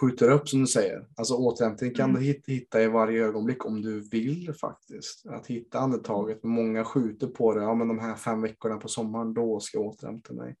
[0.00, 1.06] skjuter upp som du säger.
[1.16, 2.22] Alltså återhämtning kan mm.
[2.22, 5.26] du hitta i varje ögonblick om du vill faktiskt.
[5.26, 6.44] Att hitta andetaget.
[6.44, 7.62] Många skjuter på det.
[7.62, 10.56] Ja, men de här fem veckorna på sommaren, då ska jag återhämta mig.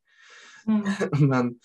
[0.66, 0.82] Mm.
[1.28, 1.58] men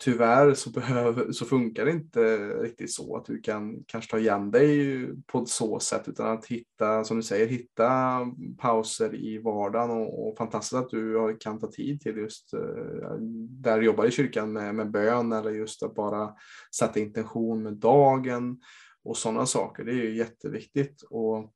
[0.00, 4.50] tyvärr så, behöver, så funkar det inte riktigt så att du kan kanske ta igen
[4.50, 8.20] dig på så sätt utan att hitta, som du säger, hitta
[8.58, 13.14] pauser i vardagen och, och fantastiskt att du kan ta tid till just eh,
[13.48, 16.34] där du jobbar i kyrkan med, med bön eller just att bara
[16.76, 18.60] sätta intention med dagen
[19.04, 19.84] och sådana saker.
[19.84, 21.52] Det är ju jätteviktigt och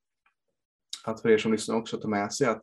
[1.04, 2.62] att för er som lyssnar också ta med sig att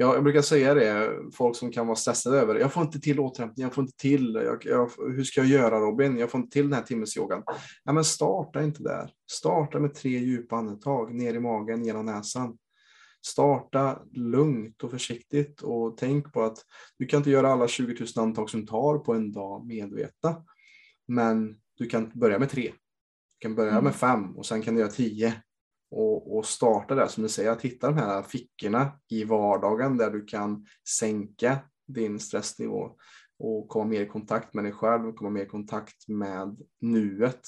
[0.00, 3.20] Ja, jag brukar säga det, folk som kan vara stressade över jag får inte till
[3.20, 6.52] återhämtning, jag får inte till, jag, jag, hur ska jag göra Robin, jag får inte
[6.52, 7.42] till den här timmesyogan.
[7.84, 9.10] Ja, men starta inte där.
[9.30, 12.58] Starta med tre djupa andetag ner i magen genom näsan.
[13.26, 16.58] Starta lugnt och försiktigt och tänk på att
[16.98, 20.44] du kan inte göra alla 20 000 andetag som tar på en dag medvetna.
[21.08, 22.72] Men du kan börja med tre.
[23.28, 23.92] Du kan börja med mm.
[23.92, 25.42] fem och sen kan du göra tio
[25.90, 30.10] och, och starta där som du säger, att hitta de här fickorna i vardagen där
[30.10, 32.96] du kan sänka din stressnivå
[33.38, 37.40] och komma mer i kontakt med dig själv och komma mer i kontakt med nuet.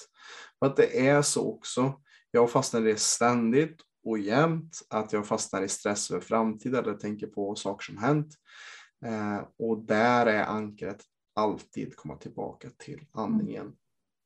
[0.58, 2.00] För att det är så också.
[2.30, 6.94] Jag fastnar i det ständigt och jämt, att jag fastnar i stress över framtiden eller
[6.94, 8.34] tänker på saker som hänt.
[9.06, 11.02] Eh, och där är ankaret
[11.34, 13.72] alltid komma tillbaka till andningen,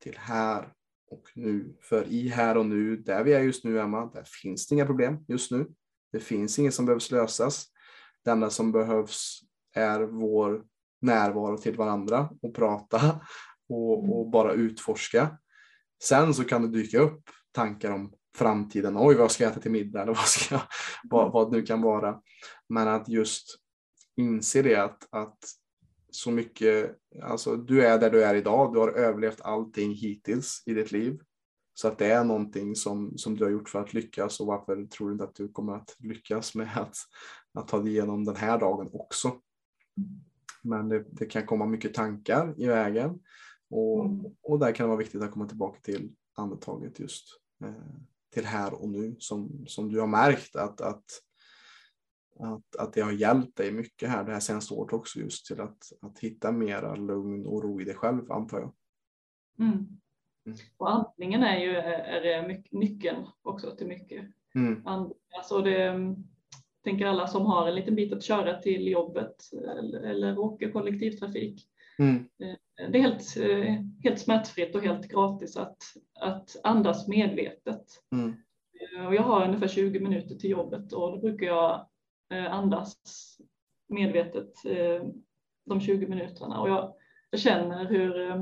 [0.03, 0.73] till här
[1.11, 1.77] och nu.
[1.81, 4.87] För i här och nu, där vi är just nu Emma, där finns det inga
[4.87, 5.67] problem just nu.
[6.13, 7.67] Det finns inget som behöver slösas.
[8.25, 9.41] Det enda som behövs
[9.75, 10.65] är vår
[11.01, 13.21] närvaro till varandra och prata
[13.69, 15.39] och, och bara utforska.
[16.03, 18.97] Sen så kan det dyka upp tankar om framtiden.
[18.99, 20.03] Oj, vad ska jag äta till middag?
[20.03, 20.61] Eller vad, ska
[21.11, 22.21] vad, vad det nu kan vara.
[22.69, 23.59] Men att just
[24.17, 25.39] inse det att, att
[26.15, 30.75] så mycket, alltså du är där du är idag, du har överlevt allting hittills i
[30.75, 31.21] ditt liv.
[31.75, 34.87] Så att det är någonting som, som du har gjort för att lyckas och varför
[34.87, 36.97] tror du inte att du kommer att lyckas med att,
[37.55, 39.33] att ta dig igenom den här dagen också.
[40.63, 43.21] Men det, det kan komma mycket tankar i vägen
[43.71, 44.25] och, mm.
[44.43, 47.25] och där kan det vara viktigt att komma tillbaka till andetaget just
[47.65, 47.73] eh,
[48.33, 51.05] till här och nu som, som du har märkt att, att,
[52.39, 55.61] att, att det har hjälpt dig mycket här det här senaste året också just till
[55.61, 58.73] att, att hitta mera lugn och ro i dig själv antar jag.
[59.59, 59.73] Mm.
[60.47, 60.59] Mm.
[60.77, 64.25] Och andningen är ju är mycket, nyckeln också till mycket.
[64.55, 64.87] Mm.
[64.87, 66.15] And, alltså det,
[66.85, 71.69] tänker alla som har en liten bit att köra till jobbet eller, eller åker kollektivtrafik.
[71.99, 72.17] Mm.
[72.17, 75.77] Eh, det är helt, eh, helt smärtfritt och helt gratis att,
[76.21, 77.85] att andas medvetet.
[78.13, 78.35] Mm.
[78.81, 81.87] Eh, och jag har ungefär 20 minuter till jobbet och då brukar jag
[82.51, 82.97] andas
[83.89, 84.53] medvetet
[85.65, 86.61] de 20 minuterna.
[86.61, 86.95] Och jag,
[87.31, 88.41] jag känner hur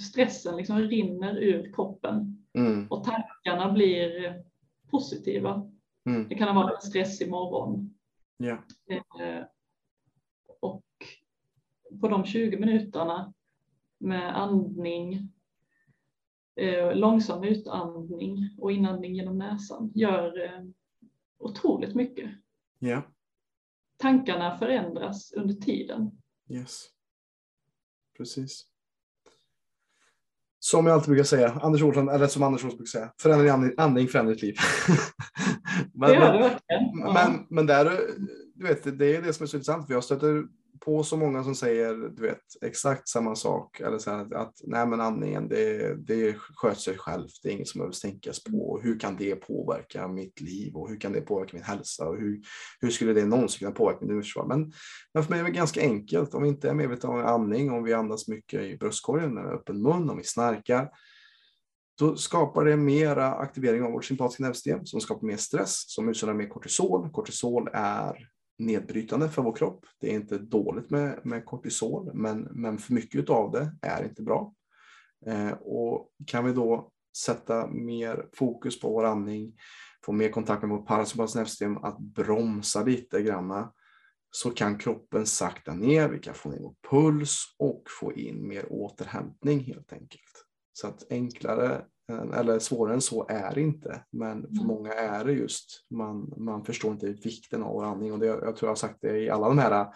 [0.00, 2.86] stressen liksom rinner ur kroppen mm.
[2.90, 4.34] och tankarna blir
[4.90, 5.70] positiva.
[6.06, 6.28] Mm.
[6.28, 7.94] Det kan ha varit en stressig morgon.
[8.42, 8.60] Yeah.
[10.60, 10.84] och
[12.00, 13.32] på de 20 minuterna
[13.98, 15.32] med andning,
[16.56, 20.64] eh, långsam utandning och inandning genom näsan gör eh,
[21.38, 22.30] otroligt mycket.
[22.80, 23.02] Yeah.
[23.96, 26.10] Tankarna förändras under tiden.
[26.50, 26.86] Yes.
[28.16, 28.64] Precis.
[30.60, 33.72] Som jag alltid brukar säga, Anders Olsson, eller som Anders Olsson brukar säga, förändring andning,
[33.76, 34.56] andning förändrar liv.
[35.94, 36.98] men, det gör det verkligen.
[36.98, 38.00] Men, men, men där,
[38.54, 40.44] du vet, det är det som är så intressant, för jag stöter
[40.80, 43.80] på så många som säger du vet, exakt samma sak.
[43.80, 47.68] Eller så att, att nej men andningen det, det sköter sig självt, det är inget
[47.68, 48.80] som behöver tänkas på.
[48.82, 52.40] Hur kan det påverka mitt liv och hur kan det påverka min hälsa och hur,
[52.80, 54.46] hur skulle det någonsin kunna påverka min immunförsvar?
[54.46, 54.72] Men,
[55.14, 56.34] men för mig är det ganska enkelt.
[56.34, 59.82] Om vi inte är medvetna om andning, om vi andas mycket i bröstkorgen eller öppen
[59.82, 60.90] mun, om vi snarkar,
[61.98, 66.36] då skapar det mera aktivering av vårt sympatiska nervsystem som skapar mer stress, som utsöndrar
[66.36, 67.10] mer kortisol.
[67.10, 68.28] Kortisol är
[68.58, 69.86] nedbrytande för vår kropp.
[70.00, 74.22] Det är inte dåligt med, med kortisol, men, men för mycket av det är inte
[74.22, 74.54] bra.
[75.26, 79.52] Eh, och kan vi då sätta mer fokus på vår andning,
[80.04, 83.72] få mer kontakt med vårt parasympatiska nervsystem, att bromsa lite granna,
[84.30, 88.72] så kan kroppen sakta ner, vi kan få ner vår puls och få in mer
[88.72, 90.27] återhämtning helt enkelt.
[90.80, 91.84] Så att enklare
[92.34, 94.66] eller svårare än så är det inte, men för mm.
[94.66, 98.58] många är det just, man, man förstår inte vikten av andning och det, jag tror
[98.60, 99.86] jag har sagt det i alla de här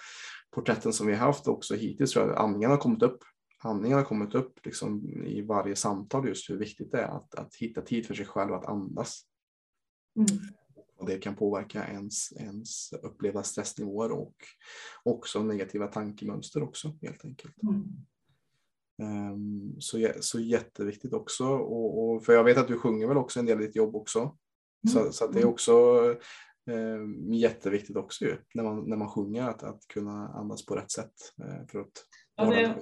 [0.55, 3.19] porträtten som vi har haft också hittills, tror jag andningen har kommit upp.
[3.65, 7.55] Andningen har kommit upp liksom i varje samtal just hur viktigt det är att, att
[7.55, 9.23] hitta tid för sig själv att andas.
[10.17, 10.43] Mm.
[10.99, 14.37] Och det kan påverka ens, ens upplevda stressnivåer och
[15.05, 17.63] också negativa tankemönster också helt enkelt.
[17.63, 17.85] Mm.
[19.03, 21.45] Um, så, så jätteviktigt också.
[21.45, 23.97] Och, och, för jag vet att du sjunger väl också en del i ditt jobb
[23.97, 24.19] också.
[24.19, 24.35] Mm.
[24.87, 25.53] Så, så det är mm.
[25.53, 25.73] också
[26.71, 30.91] um, jätteviktigt också ju, när, man, när man sjunger att, att kunna andas på rätt
[30.91, 31.13] sätt.
[31.45, 31.93] Uh, för att
[32.37, 32.77] ja, det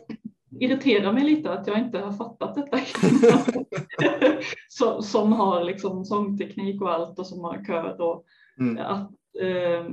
[0.61, 2.78] irriterar mig lite att jag inte har fattat detta.
[4.68, 8.00] som, som har liksom sångteknik och allt och som har kör.
[8.00, 8.24] Och,
[8.58, 8.78] mm.
[8.78, 9.11] att,
[9.42, 9.90] uh,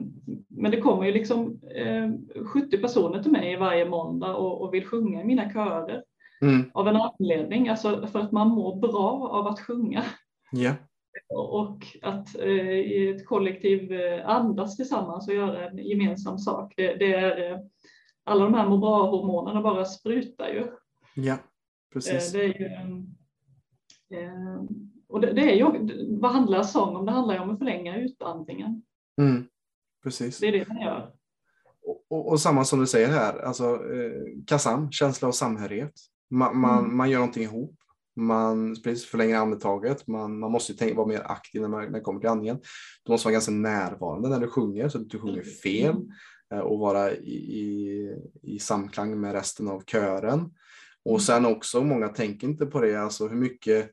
[0.47, 4.86] men det kommer ju liksom uh, 70 personer till mig varje måndag och, och vill
[4.86, 6.03] sjunga i mina körer.
[6.42, 6.72] Mm.
[6.74, 10.04] Av en anledning, alltså för att man mår bra av att sjunga.
[10.58, 10.76] Yeah.
[11.30, 16.74] Och att eh, i ett kollektiv eh, andas tillsammans och göra en gemensam sak.
[16.78, 17.60] Det, det är, eh,
[18.24, 20.68] alla de här må bra-hormonerna bara sprutar ju.
[21.16, 21.38] Ja,
[21.94, 22.36] precis.
[22.36, 22.66] Eh, det är ju,
[24.24, 24.62] eh,
[25.10, 25.66] och det, det, är ju,
[26.20, 27.06] vad handlar sång om?
[27.06, 28.84] Det handlar ju om att förlänga utandningen.
[29.22, 29.48] Mm.
[30.04, 30.40] Precis.
[30.40, 31.14] Det är det man gör.
[31.82, 35.94] Och, och, och, samma som du säger här, alltså eh, KASAM, känsla av samhörighet.
[36.30, 36.98] Man, man, mm.
[36.98, 37.76] man gör någonting ihop.
[38.16, 38.76] Man
[39.12, 40.08] förlänger andetaget.
[40.08, 42.60] Man, man måste tänka, vara mer aktiv när man, när man kommer till andningen.
[43.04, 45.96] Du måste vara ganska närvarande när du sjunger så att du sjunger fel
[46.54, 48.10] eh, och vara i, i,
[48.44, 50.52] i samklang med resten av kören.
[51.06, 51.20] Och mm.
[51.20, 53.92] sen också, många tänker inte på det, alltså hur mycket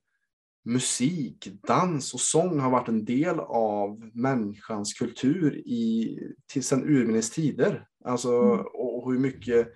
[0.65, 7.31] musik, dans och sång har varit en del av människans kultur i, till sedan urminnes
[7.31, 7.87] tider.
[8.05, 8.65] Alltså, mm.
[8.75, 9.69] och hur mycket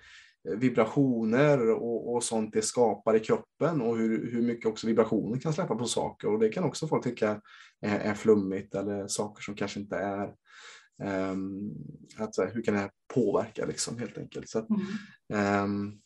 [0.57, 5.53] vibrationer och, och sånt det skapar i kroppen och hur, hur mycket också vibrationer kan
[5.53, 7.41] släppa på saker och det kan också folk tycka
[7.81, 10.33] är, är flummigt eller saker som kanske inte är
[11.31, 11.71] um,
[12.17, 14.49] att, hur kan det här påverka liksom helt enkelt.
[14.49, 14.67] Så att,
[15.63, 16.01] um,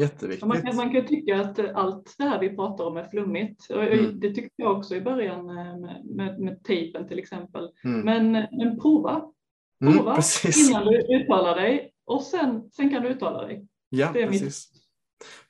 [0.00, 0.48] Jätteviktigt.
[0.48, 3.70] Man kan, man kan tycka att allt det här vi pratar om är flummigt.
[3.70, 4.20] Mm.
[4.20, 7.70] Det tyckte jag också i början med, med, med tejpen till exempel.
[7.84, 8.00] Mm.
[8.00, 9.24] Men, men prova.
[9.80, 13.66] Mm, prova mm, innan du uttalar dig och sen, sen kan du uttala dig.
[13.88, 14.44] Ja, det är precis.
[14.44, 14.82] Mitt...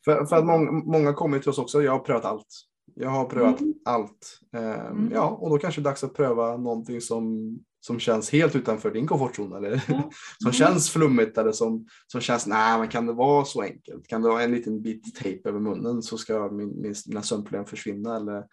[0.04, 2.46] För, för att många, många kommer till oss också, jag har prövat allt.
[2.94, 3.74] Jag har prövat mm.
[3.84, 4.40] allt.
[4.56, 8.56] Um, ja, och då kanske det är dags att pröva någonting som som känns helt
[8.56, 10.02] utanför din komfortzon eller mm.
[10.42, 14.06] som känns flummigt eller som, som känns, nej men kan det vara så enkelt?
[14.06, 17.64] Kan det vara en liten bit tejp över munnen så ska min, min, mina sömnproblem
[17.64, 18.44] försvinna eller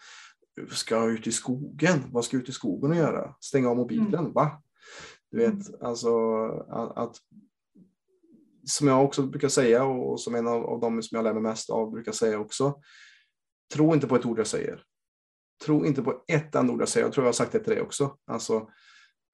[0.72, 2.04] ska jag ut i skogen?
[2.12, 3.36] Vad ska jag ut i skogen och göra?
[3.40, 4.14] Stänga av mobilen?
[4.14, 4.34] Mm.
[4.34, 4.62] Va?
[5.32, 5.82] Du vet, mm.
[5.82, 7.18] alltså att, att,
[8.66, 11.44] som jag också brukar säga och som en av, av de som jag lär mig
[11.44, 12.82] mest av brukar säga också.
[13.74, 14.84] Tro inte på ett ord jag säger.
[15.66, 17.06] Tro inte på ett enda ord jag säger.
[17.06, 18.18] Jag tror jag har sagt det till dig också.
[18.26, 18.70] Alltså,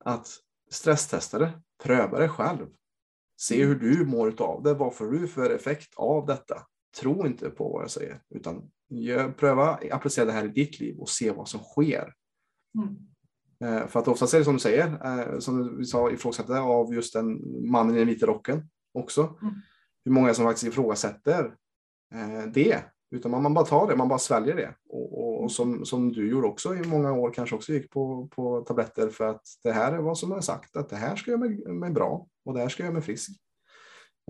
[0.05, 0.27] att
[0.71, 2.67] stresstesta det, pröva det själv.
[3.41, 4.73] Se hur du mår av det.
[4.73, 6.65] Vad får du för effekt av detta?
[6.99, 10.99] Tro inte på vad jag säger, utan gör, pröva applicera det här i ditt liv
[10.99, 12.13] och se vad som sker.
[12.77, 12.95] Mm.
[13.63, 16.93] Eh, för att oftast är det som du säger, eh, som vi sa ifrågasätta av
[16.93, 19.21] just den mannen i den vita rocken också.
[19.21, 19.53] Mm.
[20.05, 21.55] Hur många som faktiskt ifrågasätter
[22.13, 24.75] eh, det utan man, man bara tar det, man bara sväljer det.
[24.89, 28.27] Och, och, och, som, som du gjorde också i många år, kanske också gick på,
[28.35, 31.31] på tabletter för att det här är vad som är sagt, att det här ska
[31.31, 33.29] göra mig, mig bra och det här ska göra mig frisk.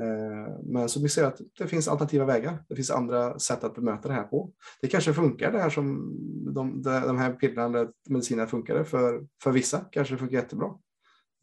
[0.02, 2.64] Eh, men så vi ser att det finns alternativa vägar.
[2.70, 4.52] Det finns andra sätt att bemöta det här på.
[4.82, 6.16] Det kanske funkar det här som
[6.54, 9.86] de, de här pillerna medicinerna funkar för, för vissa.
[9.92, 10.70] Kanske det funkar jättebra.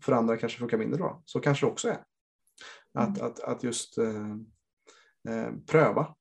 [0.03, 1.23] För andra kanske det funkar mindre bra.
[1.25, 1.99] Så kanske det också är.
[2.97, 3.27] Att, mm.
[3.27, 4.31] att, att just eh,
[5.29, 6.15] eh, pröva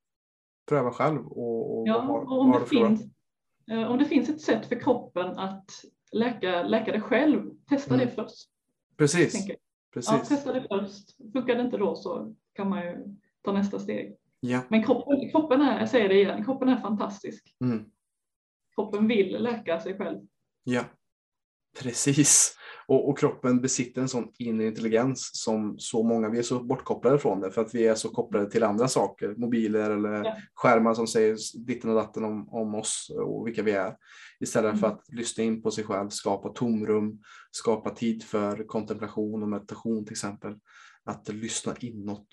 [0.65, 3.01] pröva själv och, och ja, vad, och om, det finns,
[3.71, 5.71] eh, om det finns ett sätt för kroppen att
[6.11, 8.07] läka, läka det själv, testa mm.
[8.07, 8.49] det först.
[8.97, 9.47] Precis.
[9.93, 10.11] Precis.
[10.11, 11.17] Ja, testa det först.
[11.33, 14.17] Funkar det inte då så kan man ju ta nästa steg.
[14.39, 14.61] Ja.
[14.69, 17.55] Men kroppen, kroppen är, jag säger det igen, kroppen är fantastisk.
[17.61, 17.85] Mm.
[18.75, 20.19] Kroppen vill läka sig själv.
[20.63, 20.83] Ja,
[21.83, 22.57] precis.
[22.87, 27.19] Och, och, kroppen besitter en sån inre intelligens som så många, vi är så bortkopplade
[27.19, 30.37] från det för att vi är så kopplade till andra saker, mobiler eller ja.
[30.53, 33.95] skärmar som säger ditten och datten om, om oss och vilka vi är.
[34.39, 34.79] Istället mm.
[34.79, 37.19] för att lyssna in på sig själv, skapa tomrum,
[37.51, 40.55] skapa tid för kontemplation och meditation till exempel.
[41.05, 42.27] Att lyssna inåt.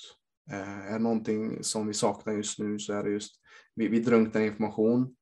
[0.51, 3.35] Eh, är någonting som vi saknar just nu så är det just,
[3.75, 5.15] vi, vi drunknar information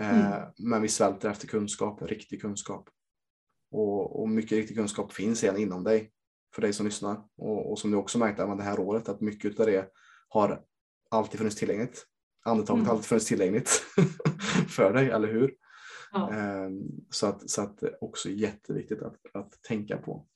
[0.00, 0.48] eh, mm.
[0.58, 2.88] men vi svälter efter kunskap, riktig kunskap.
[3.70, 6.12] Och, och mycket riktig kunskap finns redan inom dig
[6.54, 7.24] för dig som lyssnar.
[7.36, 9.90] Och, och som du också märkte det här året att mycket av det
[10.28, 10.62] har
[11.10, 12.06] alltid funnits tillgängligt.
[12.44, 12.86] Andetaget mm.
[12.86, 13.68] har alltid funnits tillgängligt
[14.68, 15.54] för dig, eller hur?
[16.12, 16.30] Ja.
[16.66, 20.26] Um, så, att, så att också jätteviktigt att, att tänka på.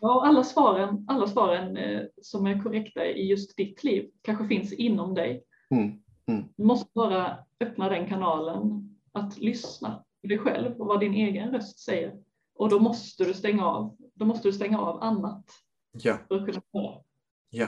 [0.00, 4.72] Ja, alla svaren, alla svaren eh, som är korrekta i just ditt liv kanske finns
[4.72, 5.44] inom dig.
[5.70, 6.02] Mm.
[6.28, 6.48] Mm.
[6.56, 11.78] Du måste bara öppna den kanalen att lyssna dig själv och vad din egen röst
[11.78, 12.14] säger.
[12.58, 15.44] Och då måste du stänga av, då måste du stänga av annat.
[15.92, 16.18] Ja.
[16.28, 17.00] För att kunna höra.
[17.50, 17.66] Ja.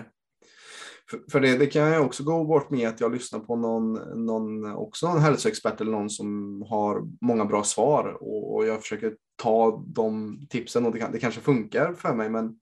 [1.10, 3.92] För, för det, det, kan jag också gå bort med att jag lyssnar på någon,
[4.26, 9.16] någon, också någon hälsoexpert eller någon som har många bra svar och, och jag försöker
[9.36, 12.58] ta de tipsen och det, kan, det kanske funkar för mig men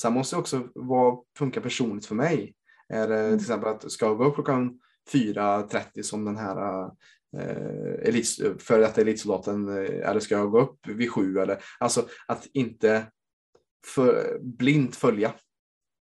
[0.00, 2.54] sen måste det också vad funkar personligt för mig.
[2.88, 3.34] Är det till mm.
[3.34, 4.80] exempel att ska jag gå upp klockan
[5.12, 6.90] 4.30 som den här
[7.36, 12.08] eh, elit, för detta elitsoldaten eh, eller ska jag gå upp vid sju eller alltså
[12.26, 13.06] att inte
[13.86, 15.34] för, blint följa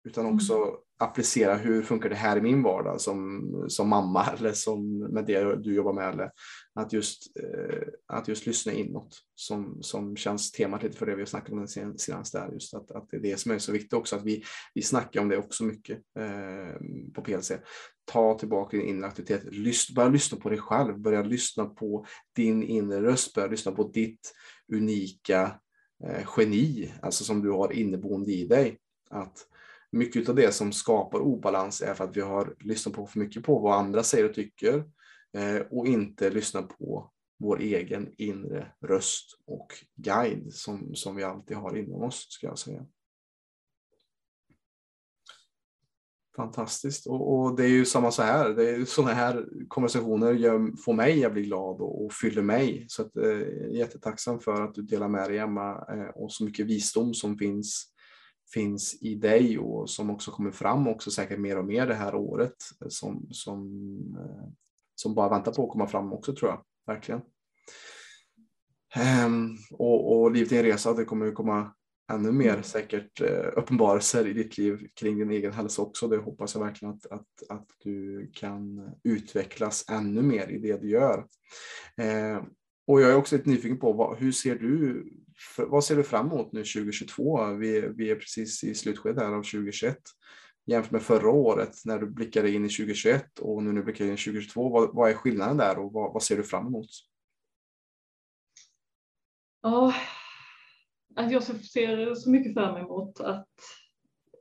[0.07, 0.35] utan mm.
[0.35, 4.99] också mm applicera hur funkar det här i min vardag som, som mamma eller som
[4.99, 6.31] med det du jobbar med eller
[6.75, 11.21] att just, eh, att just lyssna inåt som, som känns temat lite för det vi
[11.21, 13.71] har snackat om den senaste där just att, att det är det som är så
[13.71, 14.43] viktigt också att vi,
[14.73, 16.75] vi snackar om det också mycket eh,
[17.13, 17.51] på PLC
[18.11, 19.43] ta tillbaka din inre aktivitet.
[19.53, 23.83] Lys börja lyssna på dig själv, börja lyssna på din inre röst, börja lyssna på
[23.83, 24.33] ditt
[24.73, 25.59] unika
[26.03, 28.77] eh, geni, alltså som du har inneboende i dig.
[29.09, 29.48] Att
[29.91, 33.43] mycket av det som skapar obalans är för att vi har lyssnat på för mycket
[33.43, 34.83] på vad andra säger och tycker
[35.37, 41.57] eh, och inte lyssnat på vår egen inre röst och guide som, som vi alltid
[41.57, 42.85] har inom oss, ska jag säga.
[46.35, 47.07] Fantastiskt.
[47.07, 48.49] Och, och, det är ju samma så här.
[48.49, 52.85] Det är sådana här konversationer gör, får mig att bli glad och, och fyller mig.
[52.89, 56.65] Så att, eh, jättetacksam för att du delar med dig Emma eh, och så mycket
[56.65, 57.85] visdom som finns
[58.53, 62.15] finns i dig och som också kommer fram också säkert mer och mer det här
[62.15, 62.55] året
[62.89, 63.67] som, som,
[64.19, 64.49] eh,
[64.95, 67.21] som bara väntar på att komma fram också tror jag, verkligen.
[69.25, 71.73] Um, och, och livet är en resa, det kommer komma
[72.11, 72.63] ännu mer mm.
[72.63, 76.07] säkert uh, uppenbarelser i ditt liv kring din egen hälsa också.
[76.07, 80.89] Det hoppas jag verkligen att, att, att du kan utvecklas ännu mer i det du
[80.89, 81.17] gör.
[82.01, 82.43] Uh,
[82.87, 86.03] och jag är också lite nyfiken på vad, hur ser du, för, vad ser du
[86.03, 87.45] fram emot nu 2022?
[87.45, 89.97] Vi, vi är precis i slutskedet här av 2021
[90.65, 94.05] jämfört med förra året när du blickade in i 2021 och nu när du blickar
[94.05, 94.69] in i 2022.
[94.69, 96.89] Vad, vad är skillnaden där och vad, vad ser du fram emot?
[99.61, 99.93] Ja,
[101.15, 103.47] att jag ser så mycket fram emot att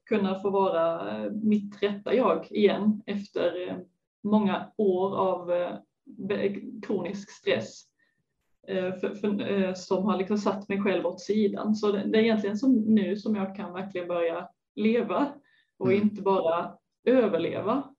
[0.08, 3.76] kunna få vara eh, mitt rätta jag igen efter eh,
[4.22, 7.84] många år av eh, kronisk stress
[9.00, 11.74] för, för, eh, som har liksom satt mig själv åt sidan.
[11.74, 15.32] Så det är egentligen som nu som jag kan verkligen börja leva
[15.78, 16.02] och mm.
[16.02, 17.94] inte bara överleva.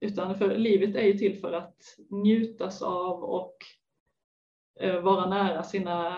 [0.00, 1.76] Utan för livet är ju till för att
[2.10, 3.56] njutas av och
[4.80, 6.16] Eh, vara nära sina,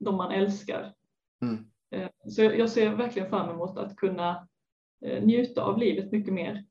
[0.00, 0.94] de man älskar.
[1.42, 1.70] Mm.
[1.90, 4.48] Eh, så jag ser verkligen fram emot att kunna
[5.00, 6.66] eh, njuta av livet mycket mer.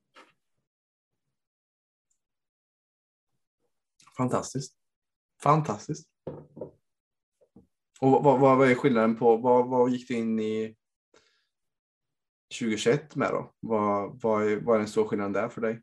[4.18, 4.78] Fantastiskt.
[5.46, 6.08] Fantastiskt.
[8.02, 10.76] Och vad, vad, är skillnaden på, vad, vad gick du in i
[12.60, 13.52] 2021 med då?
[13.60, 15.82] Vad, vad, är, vad är den stora skillnaden där för dig?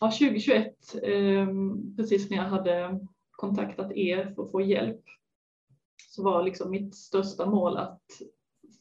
[0.00, 1.48] Ja, 2021, eh,
[1.96, 3.00] precis när jag hade
[3.30, 5.02] kontaktat er för att få hjälp
[6.08, 8.02] så var liksom mitt största mål att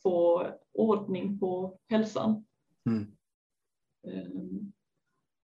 [0.04, 2.46] få ordning på hälsan.
[2.86, 3.16] Mm.
[4.08, 4.74] Um,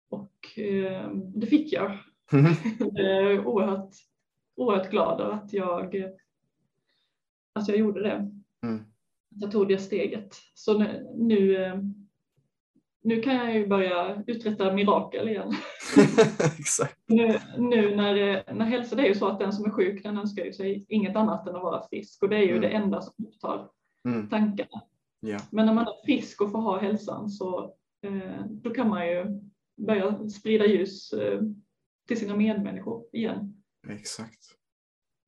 [0.10, 1.98] och um, det fick jag.
[2.34, 2.54] Mm.
[2.96, 3.90] är oerhört,
[4.56, 5.96] oerhört glad över att jag,
[7.54, 8.32] att jag gjorde det.
[8.64, 8.80] Mm.
[9.36, 10.36] Att jag tog det steget.
[10.54, 12.10] Så nu, nu ehm,
[13.02, 15.54] nu kan jag ju börja uträtta mirakel igen.
[17.08, 20.18] Nu, nu, när, när hälsa, det är ju så att den som är sjuk den
[20.18, 22.62] önskar ju sig inget annat än att vara frisk och det är ju mm.
[22.62, 23.68] det enda som upptar
[24.06, 24.30] mm.
[24.30, 24.82] tankarna.
[25.26, 25.42] Yeah.
[25.52, 29.26] Men när man är frisk och får ha hälsan så eh, då kan man ju
[29.78, 31.42] börja sprida ljus eh,
[32.10, 33.64] till sina medmänniskor igen.
[33.90, 34.40] Exakt.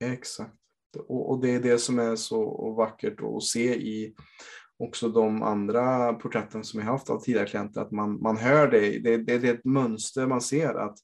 [0.04, 0.56] Exakt.
[1.08, 4.16] Och, och det är det som är så vackert att se i
[4.80, 9.00] också de andra porträtten som jag haft av tidigare klienter, att man, man hör det.
[9.00, 10.98] Det, det, det är ett mönster man ser att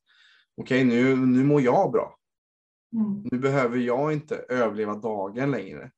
[0.57, 2.17] okej, okay, nu, nu mår jag bra.
[2.93, 3.27] Mm.
[3.31, 5.91] Nu behöver jag inte överleva dagen längre.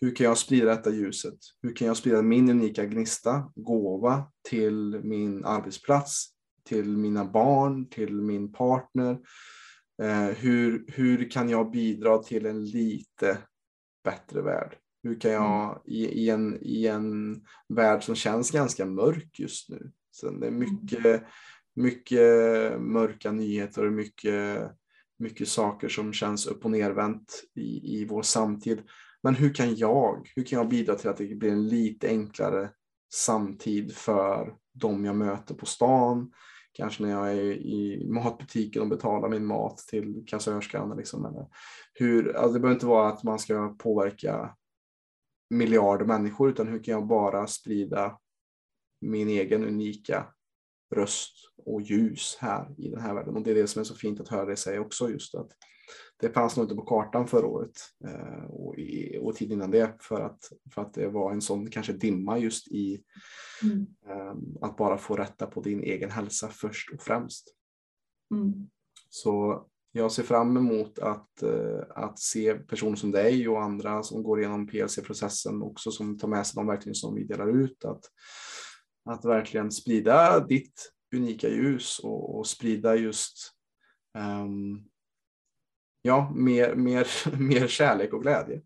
[0.00, 1.38] Hur kan jag sprida detta ljuset?
[1.62, 6.33] Hur kan jag sprida min unika gnista, gåva till min arbetsplats,
[6.64, 9.18] till mina barn, till min partner?
[10.02, 13.38] Eh, hur, hur kan jag bidra till en lite
[14.04, 14.76] bättre värld?
[15.02, 15.78] Hur kan jag mm.
[15.84, 19.92] i, i, en, i en värld som känns ganska mörk just nu.
[20.10, 20.60] Så det är mm.
[20.60, 21.22] mycket,
[21.74, 22.20] mycket
[22.80, 24.70] mörka nyheter och mycket,
[25.18, 28.82] mycket saker som känns upp och nervänt i, i vår samtid.
[29.22, 32.70] Men hur kan jag, hur kan jag bidra till att det blir en lite enklare
[33.14, 36.32] samtid för de jag möter på stan,
[36.74, 40.96] kanske när jag är i matbutiken och betalar min mat till kassörskan.
[40.96, 41.46] Liksom,
[41.92, 44.56] hur, alltså det behöver inte vara att man ska påverka
[45.50, 48.18] miljarder människor utan hur kan jag bara sprida
[49.00, 50.26] min egen unika
[50.94, 51.34] röst
[51.66, 53.36] och ljus här i den här världen.
[53.36, 55.50] Och det är det som är så fint att höra dig säga också just att
[56.20, 59.96] det fanns nog inte på kartan förra året eh, och, i, och tiden innan det
[60.00, 63.02] för att, för att det var en sån kanske dimma just i
[63.62, 63.86] mm.
[64.30, 67.54] um, att bara få rätta på din egen hälsa först och främst.
[68.34, 68.70] Mm.
[69.08, 74.22] Så jag ser fram emot att, eh, att se personer som dig och andra som
[74.22, 77.84] går igenom PLC-processen också som tar med sig de verktyg som vi delar ut.
[77.84, 78.04] Att,
[79.04, 83.36] att verkligen sprida ditt unika ljus och, och sprida just
[84.18, 84.84] um,
[86.06, 87.06] ja, mer, mer,
[87.38, 88.60] mer kärlek och glädje.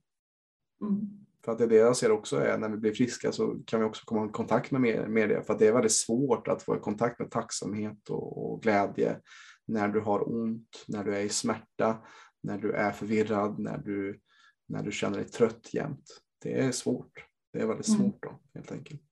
[0.80, 1.08] Mm.
[1.44, 3.80] För att det är det jag ser också är när vi blir friska så kan
[3.80, 5.42] vi också komma i kontakt med, med det.
[5.42, 9.20] För att det är väldigt svårt att få i kontakt med tacksamhet och, och glädje
[9.66, 11.98] när du har ont, när du är i smärta,
[12.42, 14.20] när du är förvirrad, när du,
[14.68, 16.20] när du känner dig trött jämt.
[16.42, 17.24] Det är svårt.
[17.52, 18.00] Det är väldigt mm.
[18.00, 19.02] svårt då, helt enkelt.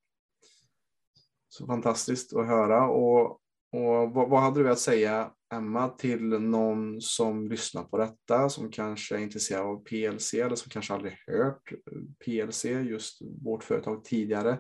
[1.49, 2.89] Så fantastiskt att höra.
[2.89, 3.31] Och,
[3.73, 8.71] och vad, vad hade du att säga, Emma, till någon som lyssnar på detta, som
[8.71, 14.05] kanske är intresserad av PLC eller som kanske aldrig hört eh, PLC, just vårt företag
[14.05, 14.59] tidigare.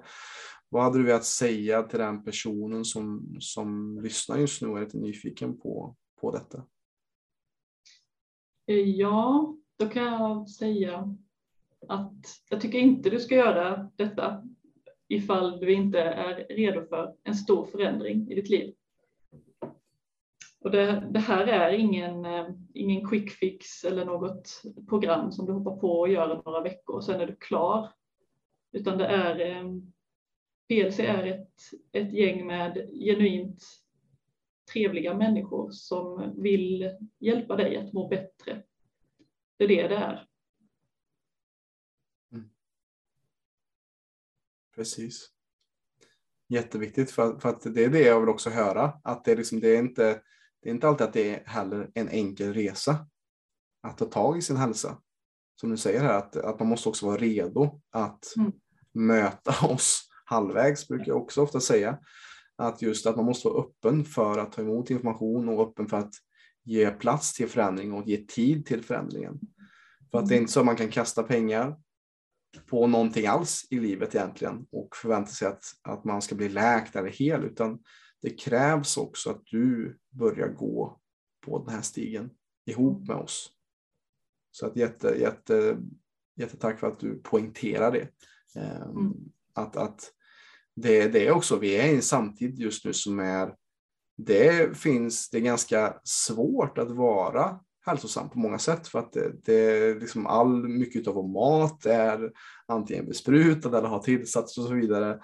[0.68, 4.84] Vad hade du velat säga till den personen som, som lyssnar just nu och är
[4.84, 6.64] lite nyfiken på, på detta?
[8.66, 11.16] Eh, ja, då kan jag säga
[11.88, 14.44] att jag tycker inte du ska göra detta
[15.08, 18.74] ifall du inte är redo för en stor förändring i ditt liv.
[20.66, 25.52] Och det, det här är ingen, eh, ingen quick fix eller något program som du
[25.52, 27.92] hoppar på och gör några veckor och sen är du klar.
[28.72, 29.64] Utan det är eh,
[30.68, 31.60] PLC är ett,
[31.92, 33.64] ett gäng med genuint
[34.72, 38.62] trevliga människor som vill hjälpa dig att må bättre.
[39.56, 40.28] Det är det det är.
[42.32, 42.50] Mm.
[44.74, 45.30] Precis.
[46.48, 49.00] Jätteviktigt för, för att det är det jag vill också höra.
[49.04, 50.22] Att det, är liksom, det, är inte,
[50.66, 53.06] det är inte alltid att det är heller en enkel resa
[53.82, 54.98] att ta tag i sin hälsa.
[55.60, 58.52] Som du säger här, att, att man måste också vara redo att mm.
[58.94, 61.98] möta oss halvvägs, brukar jag också ofta säga.
[62.56, 65.96] Att just att man måste vara öppen för att ta emot information och öppen för
[65.96, 66.14] att
[66.64, 69.40] ge plats till förändring och ge tid till förändringen.
[70.10, 71.76] För att det är inte så att man kan kasta pengar
[72.70, 76.96] på någonting alls i livet egentligen och förvänta sig att, att man ska bli läkt
[76.96, 77.78] eller hel, utan
[78.22, 81.00] det krävs också att du börjar gå
[81.40, 82.30] på den här stigen
[82.66, 83.50] ihop med oss.
[84.50, 85.78] Så att jätte, jätte,
[86.36, 88.08] jättetack för att du poängterar det.
[88.60, 89.14] Ehm, mm.
[89.54, 90.12] Att, att
[90.76, 93.54] det, det är också, vi är i en samtid just nu som är,
[94.16, 99.32] det finns, det är ganska svårt att vara hälsosam på många sätt för att det,
[99.44, 102.32] det liksom all, mycket av vår mat är
[102.66, 105.20] antingen besprutad eller har tillsats och så vidare.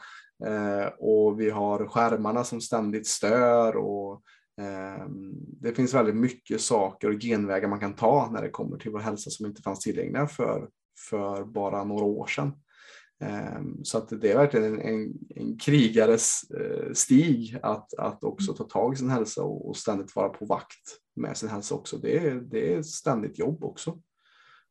[0.46, 4.22] Eh, och vi har skärmarna som ständigt stör och
[4.60, 5.06] eh,
[5.60, 9.00] det finns väldigt mycket saker och genvägar man kan ta när det kommer till vår
[9.00, 10.68] hälsa som inte fanns tillgängliga för,
[11.10, 12.52] för bara några år sedan.
[13.22, 18.52] Eh, så att det är verkligen en, en, en krigares eh, stig att, att också
[18.52, 21.96] ta tag i sin hälsa och, och ständigt vara på vakt med sin hälsa också.
[21.98, 23.98] Det det är ett ständigt jobb också.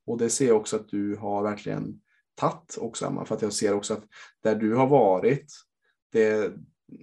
[0.05, 2.01] Och det ser jag också att du har verkligen
[2.41, 4.03] tagit också Emma, för att jag ser också att
[4.43, 5.53] där du har varit,
[6.11, 6.53] det,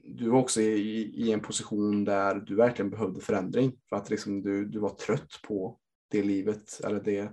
[0.05, 4.43] du var också i, i en position där du verkligen behövde förändring för att liksom
[4.43, 5.79] du, du var trött på
[6.11, 7.33] det livet eller det,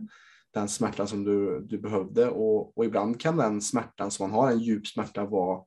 [0.53, 4.51] den smärtan som du, du behövde och, och ibland kan den smärtan som man har,
[4.51, 5.63] en djup smärta, vara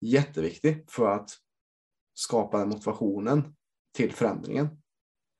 [0.00, 1.30] jätteviktig för att
[2.14, 3.54] skapa den motivationen
[3.96, 4.68] till förändringen.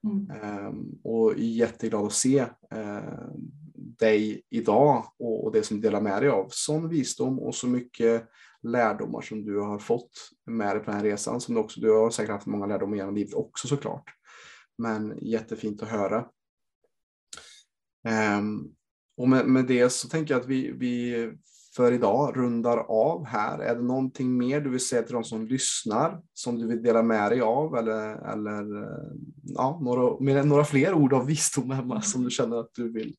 [0.05, 0.67] Mm.
[0.67, 2.41] Um, och jätteglad att se
[2.75, 3.35] uh,
[3.99, 6.49] dig idag och, och, det som du delar med dig av.
[6.51, 8.29] Sån visdom och så mycket
[8.63, 10.11] lärdomar som du har fått
[10.47, 11.41] med dig på den här resan.
[11.41, 14.05] Som du, också, du har säkert haft många lärdomar genom livet också såklart.
[14.79, 16.27] Men jättefint att höra.
[18.39, 18.75] Um,
[19.17, 21.33] och med, med, det så tänker jag att vi, vi
[21.77, 23.59] för idag rundar av här.
[23.59, 27.03] Är det någonting mer du vill säga till de som lyssnar som du vill dela
[27.03, 32.25] med dig av eller, eller eh, ja, några, några fler ord av visdom hemma som
[32.25, 33.15] du känner att du vill,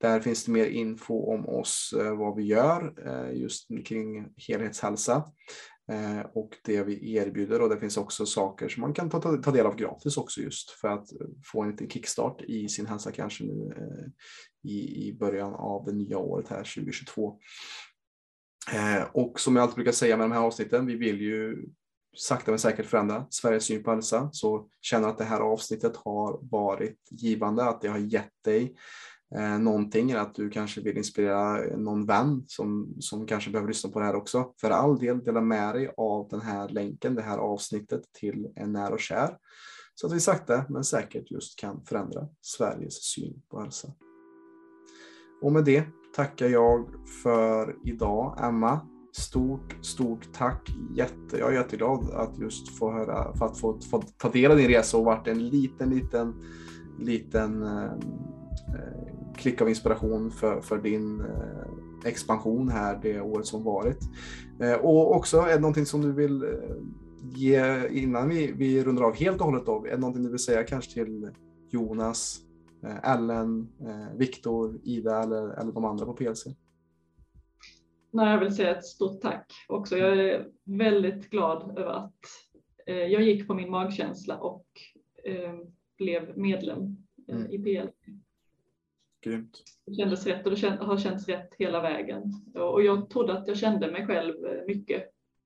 [0.00, 5.24] Där finns det mer info om oss, eh, vad vi gör eh, just kring helhetshälsa.
[5.92, 9.50] Eh, och det vi erbjuder och det finns också saker som man kan ta, ta
[9.50, 11.06] del av gratis också just för att
[11.44, 13.74] få en liten kickstart i sin hälsa kanske nu
[14.62, 17.38] i, i början av det nya året här 2022.
[19.12, 21.66] Och som jag alltid brukar säga med de här avsnitten, vi vill ju
[22.16, 24.28] sakta men säkert förändra Sveriges syn på hälsa.
[24.32, 28.74] Så känner att det här avsnittet har varit givande, att det har gett dig
[29.34, 33.90] eh, någonting eller att du kanske vill inspirera någon vän som, som kanske behöver lyssna
[33.90, 34.52] på det här också.
[34.60, 38.72] För all del, dela med dig av den här länken, det här avsnittet till en
[38.72, 39.36] nära och kär.
[39.94, 43.88] Så att vi sakta men säkert just kan förändra Sveriges syn på hälsa.
[45.42, 45.84] Och med det
[46.16, 46.88] tackar jag
[47.22, 48.80] för idag, Emma.
[49.12, 50.68] Stort, stort tack.
[50.96, 54.56] Jätte, jag är jätteglad att just få höra, för att få, få ta del av
[54.56, 56.34] din resa och varit en liten, liten,
[56.98, 57.92] liten eh,
[58.74, 63.98] eh klick av inspiration för, för din eh, expansion här det året som varit.
[64.60, 66.48] Eh, och också är det någonting som du vill eh,
[67.34, 69.86] ge innan vi, vi rundar av helt och hållet då?
[69.86, 71.30] Är det någonting du vill säga kanske till
[71.70, 72.40] Jonas,
[73.02, 73.68] Ellen,
[74.16, 76.46] Viktor, Ida eller, eller de andra på PLC?
[78.10, 79.96] Nej, jag vill säga ett stort tack också.
[79.96, 82.20] Jag är väldigt glad över att
[82.86, 84.66] jag gick på min magkänsla och
[85.98, 86.96] blev medlem
[87.28, 87.50] mm.
[87.50, 87.94] i PLC.
[89.22, 89.62] Grymt.
[89.86, 92.22] Det kändes rätt och det har känts rätt hela vägen.
[92.54, 95.04] Och jag trodde att jag kände mig själv eh, mycket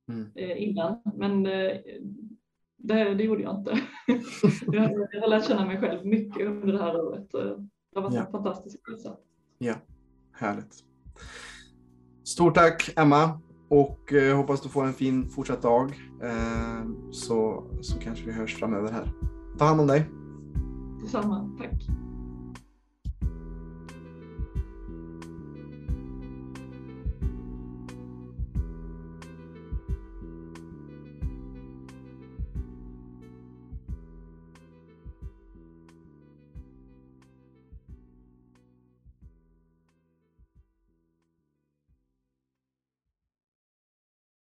[0.09, 0.31] mm.
[0.35, 1.77] Eh, innan, men eh,
[2.77, 3.81] det, det gjorde jag inte.
[5.13, 7.31] jag har lärt känna mig själv mycket under det här året.
[7.33, 8.27] Det har varit ja.
[8.27, 9.17] en fantastisk resa.
[9.59, 9.75] Ja,
[10.33, 10.85] härligt.
[12.25, 15.91] Stort tack Emma och eh, hoppas du får en fin fortsatt dag.
[16.23, 19.13] Eh, så, så kanske vi hörs framöver här.
[19.59, 20.11] Ta hand om dig.
[21.03, 22.04] Detsamma, tack.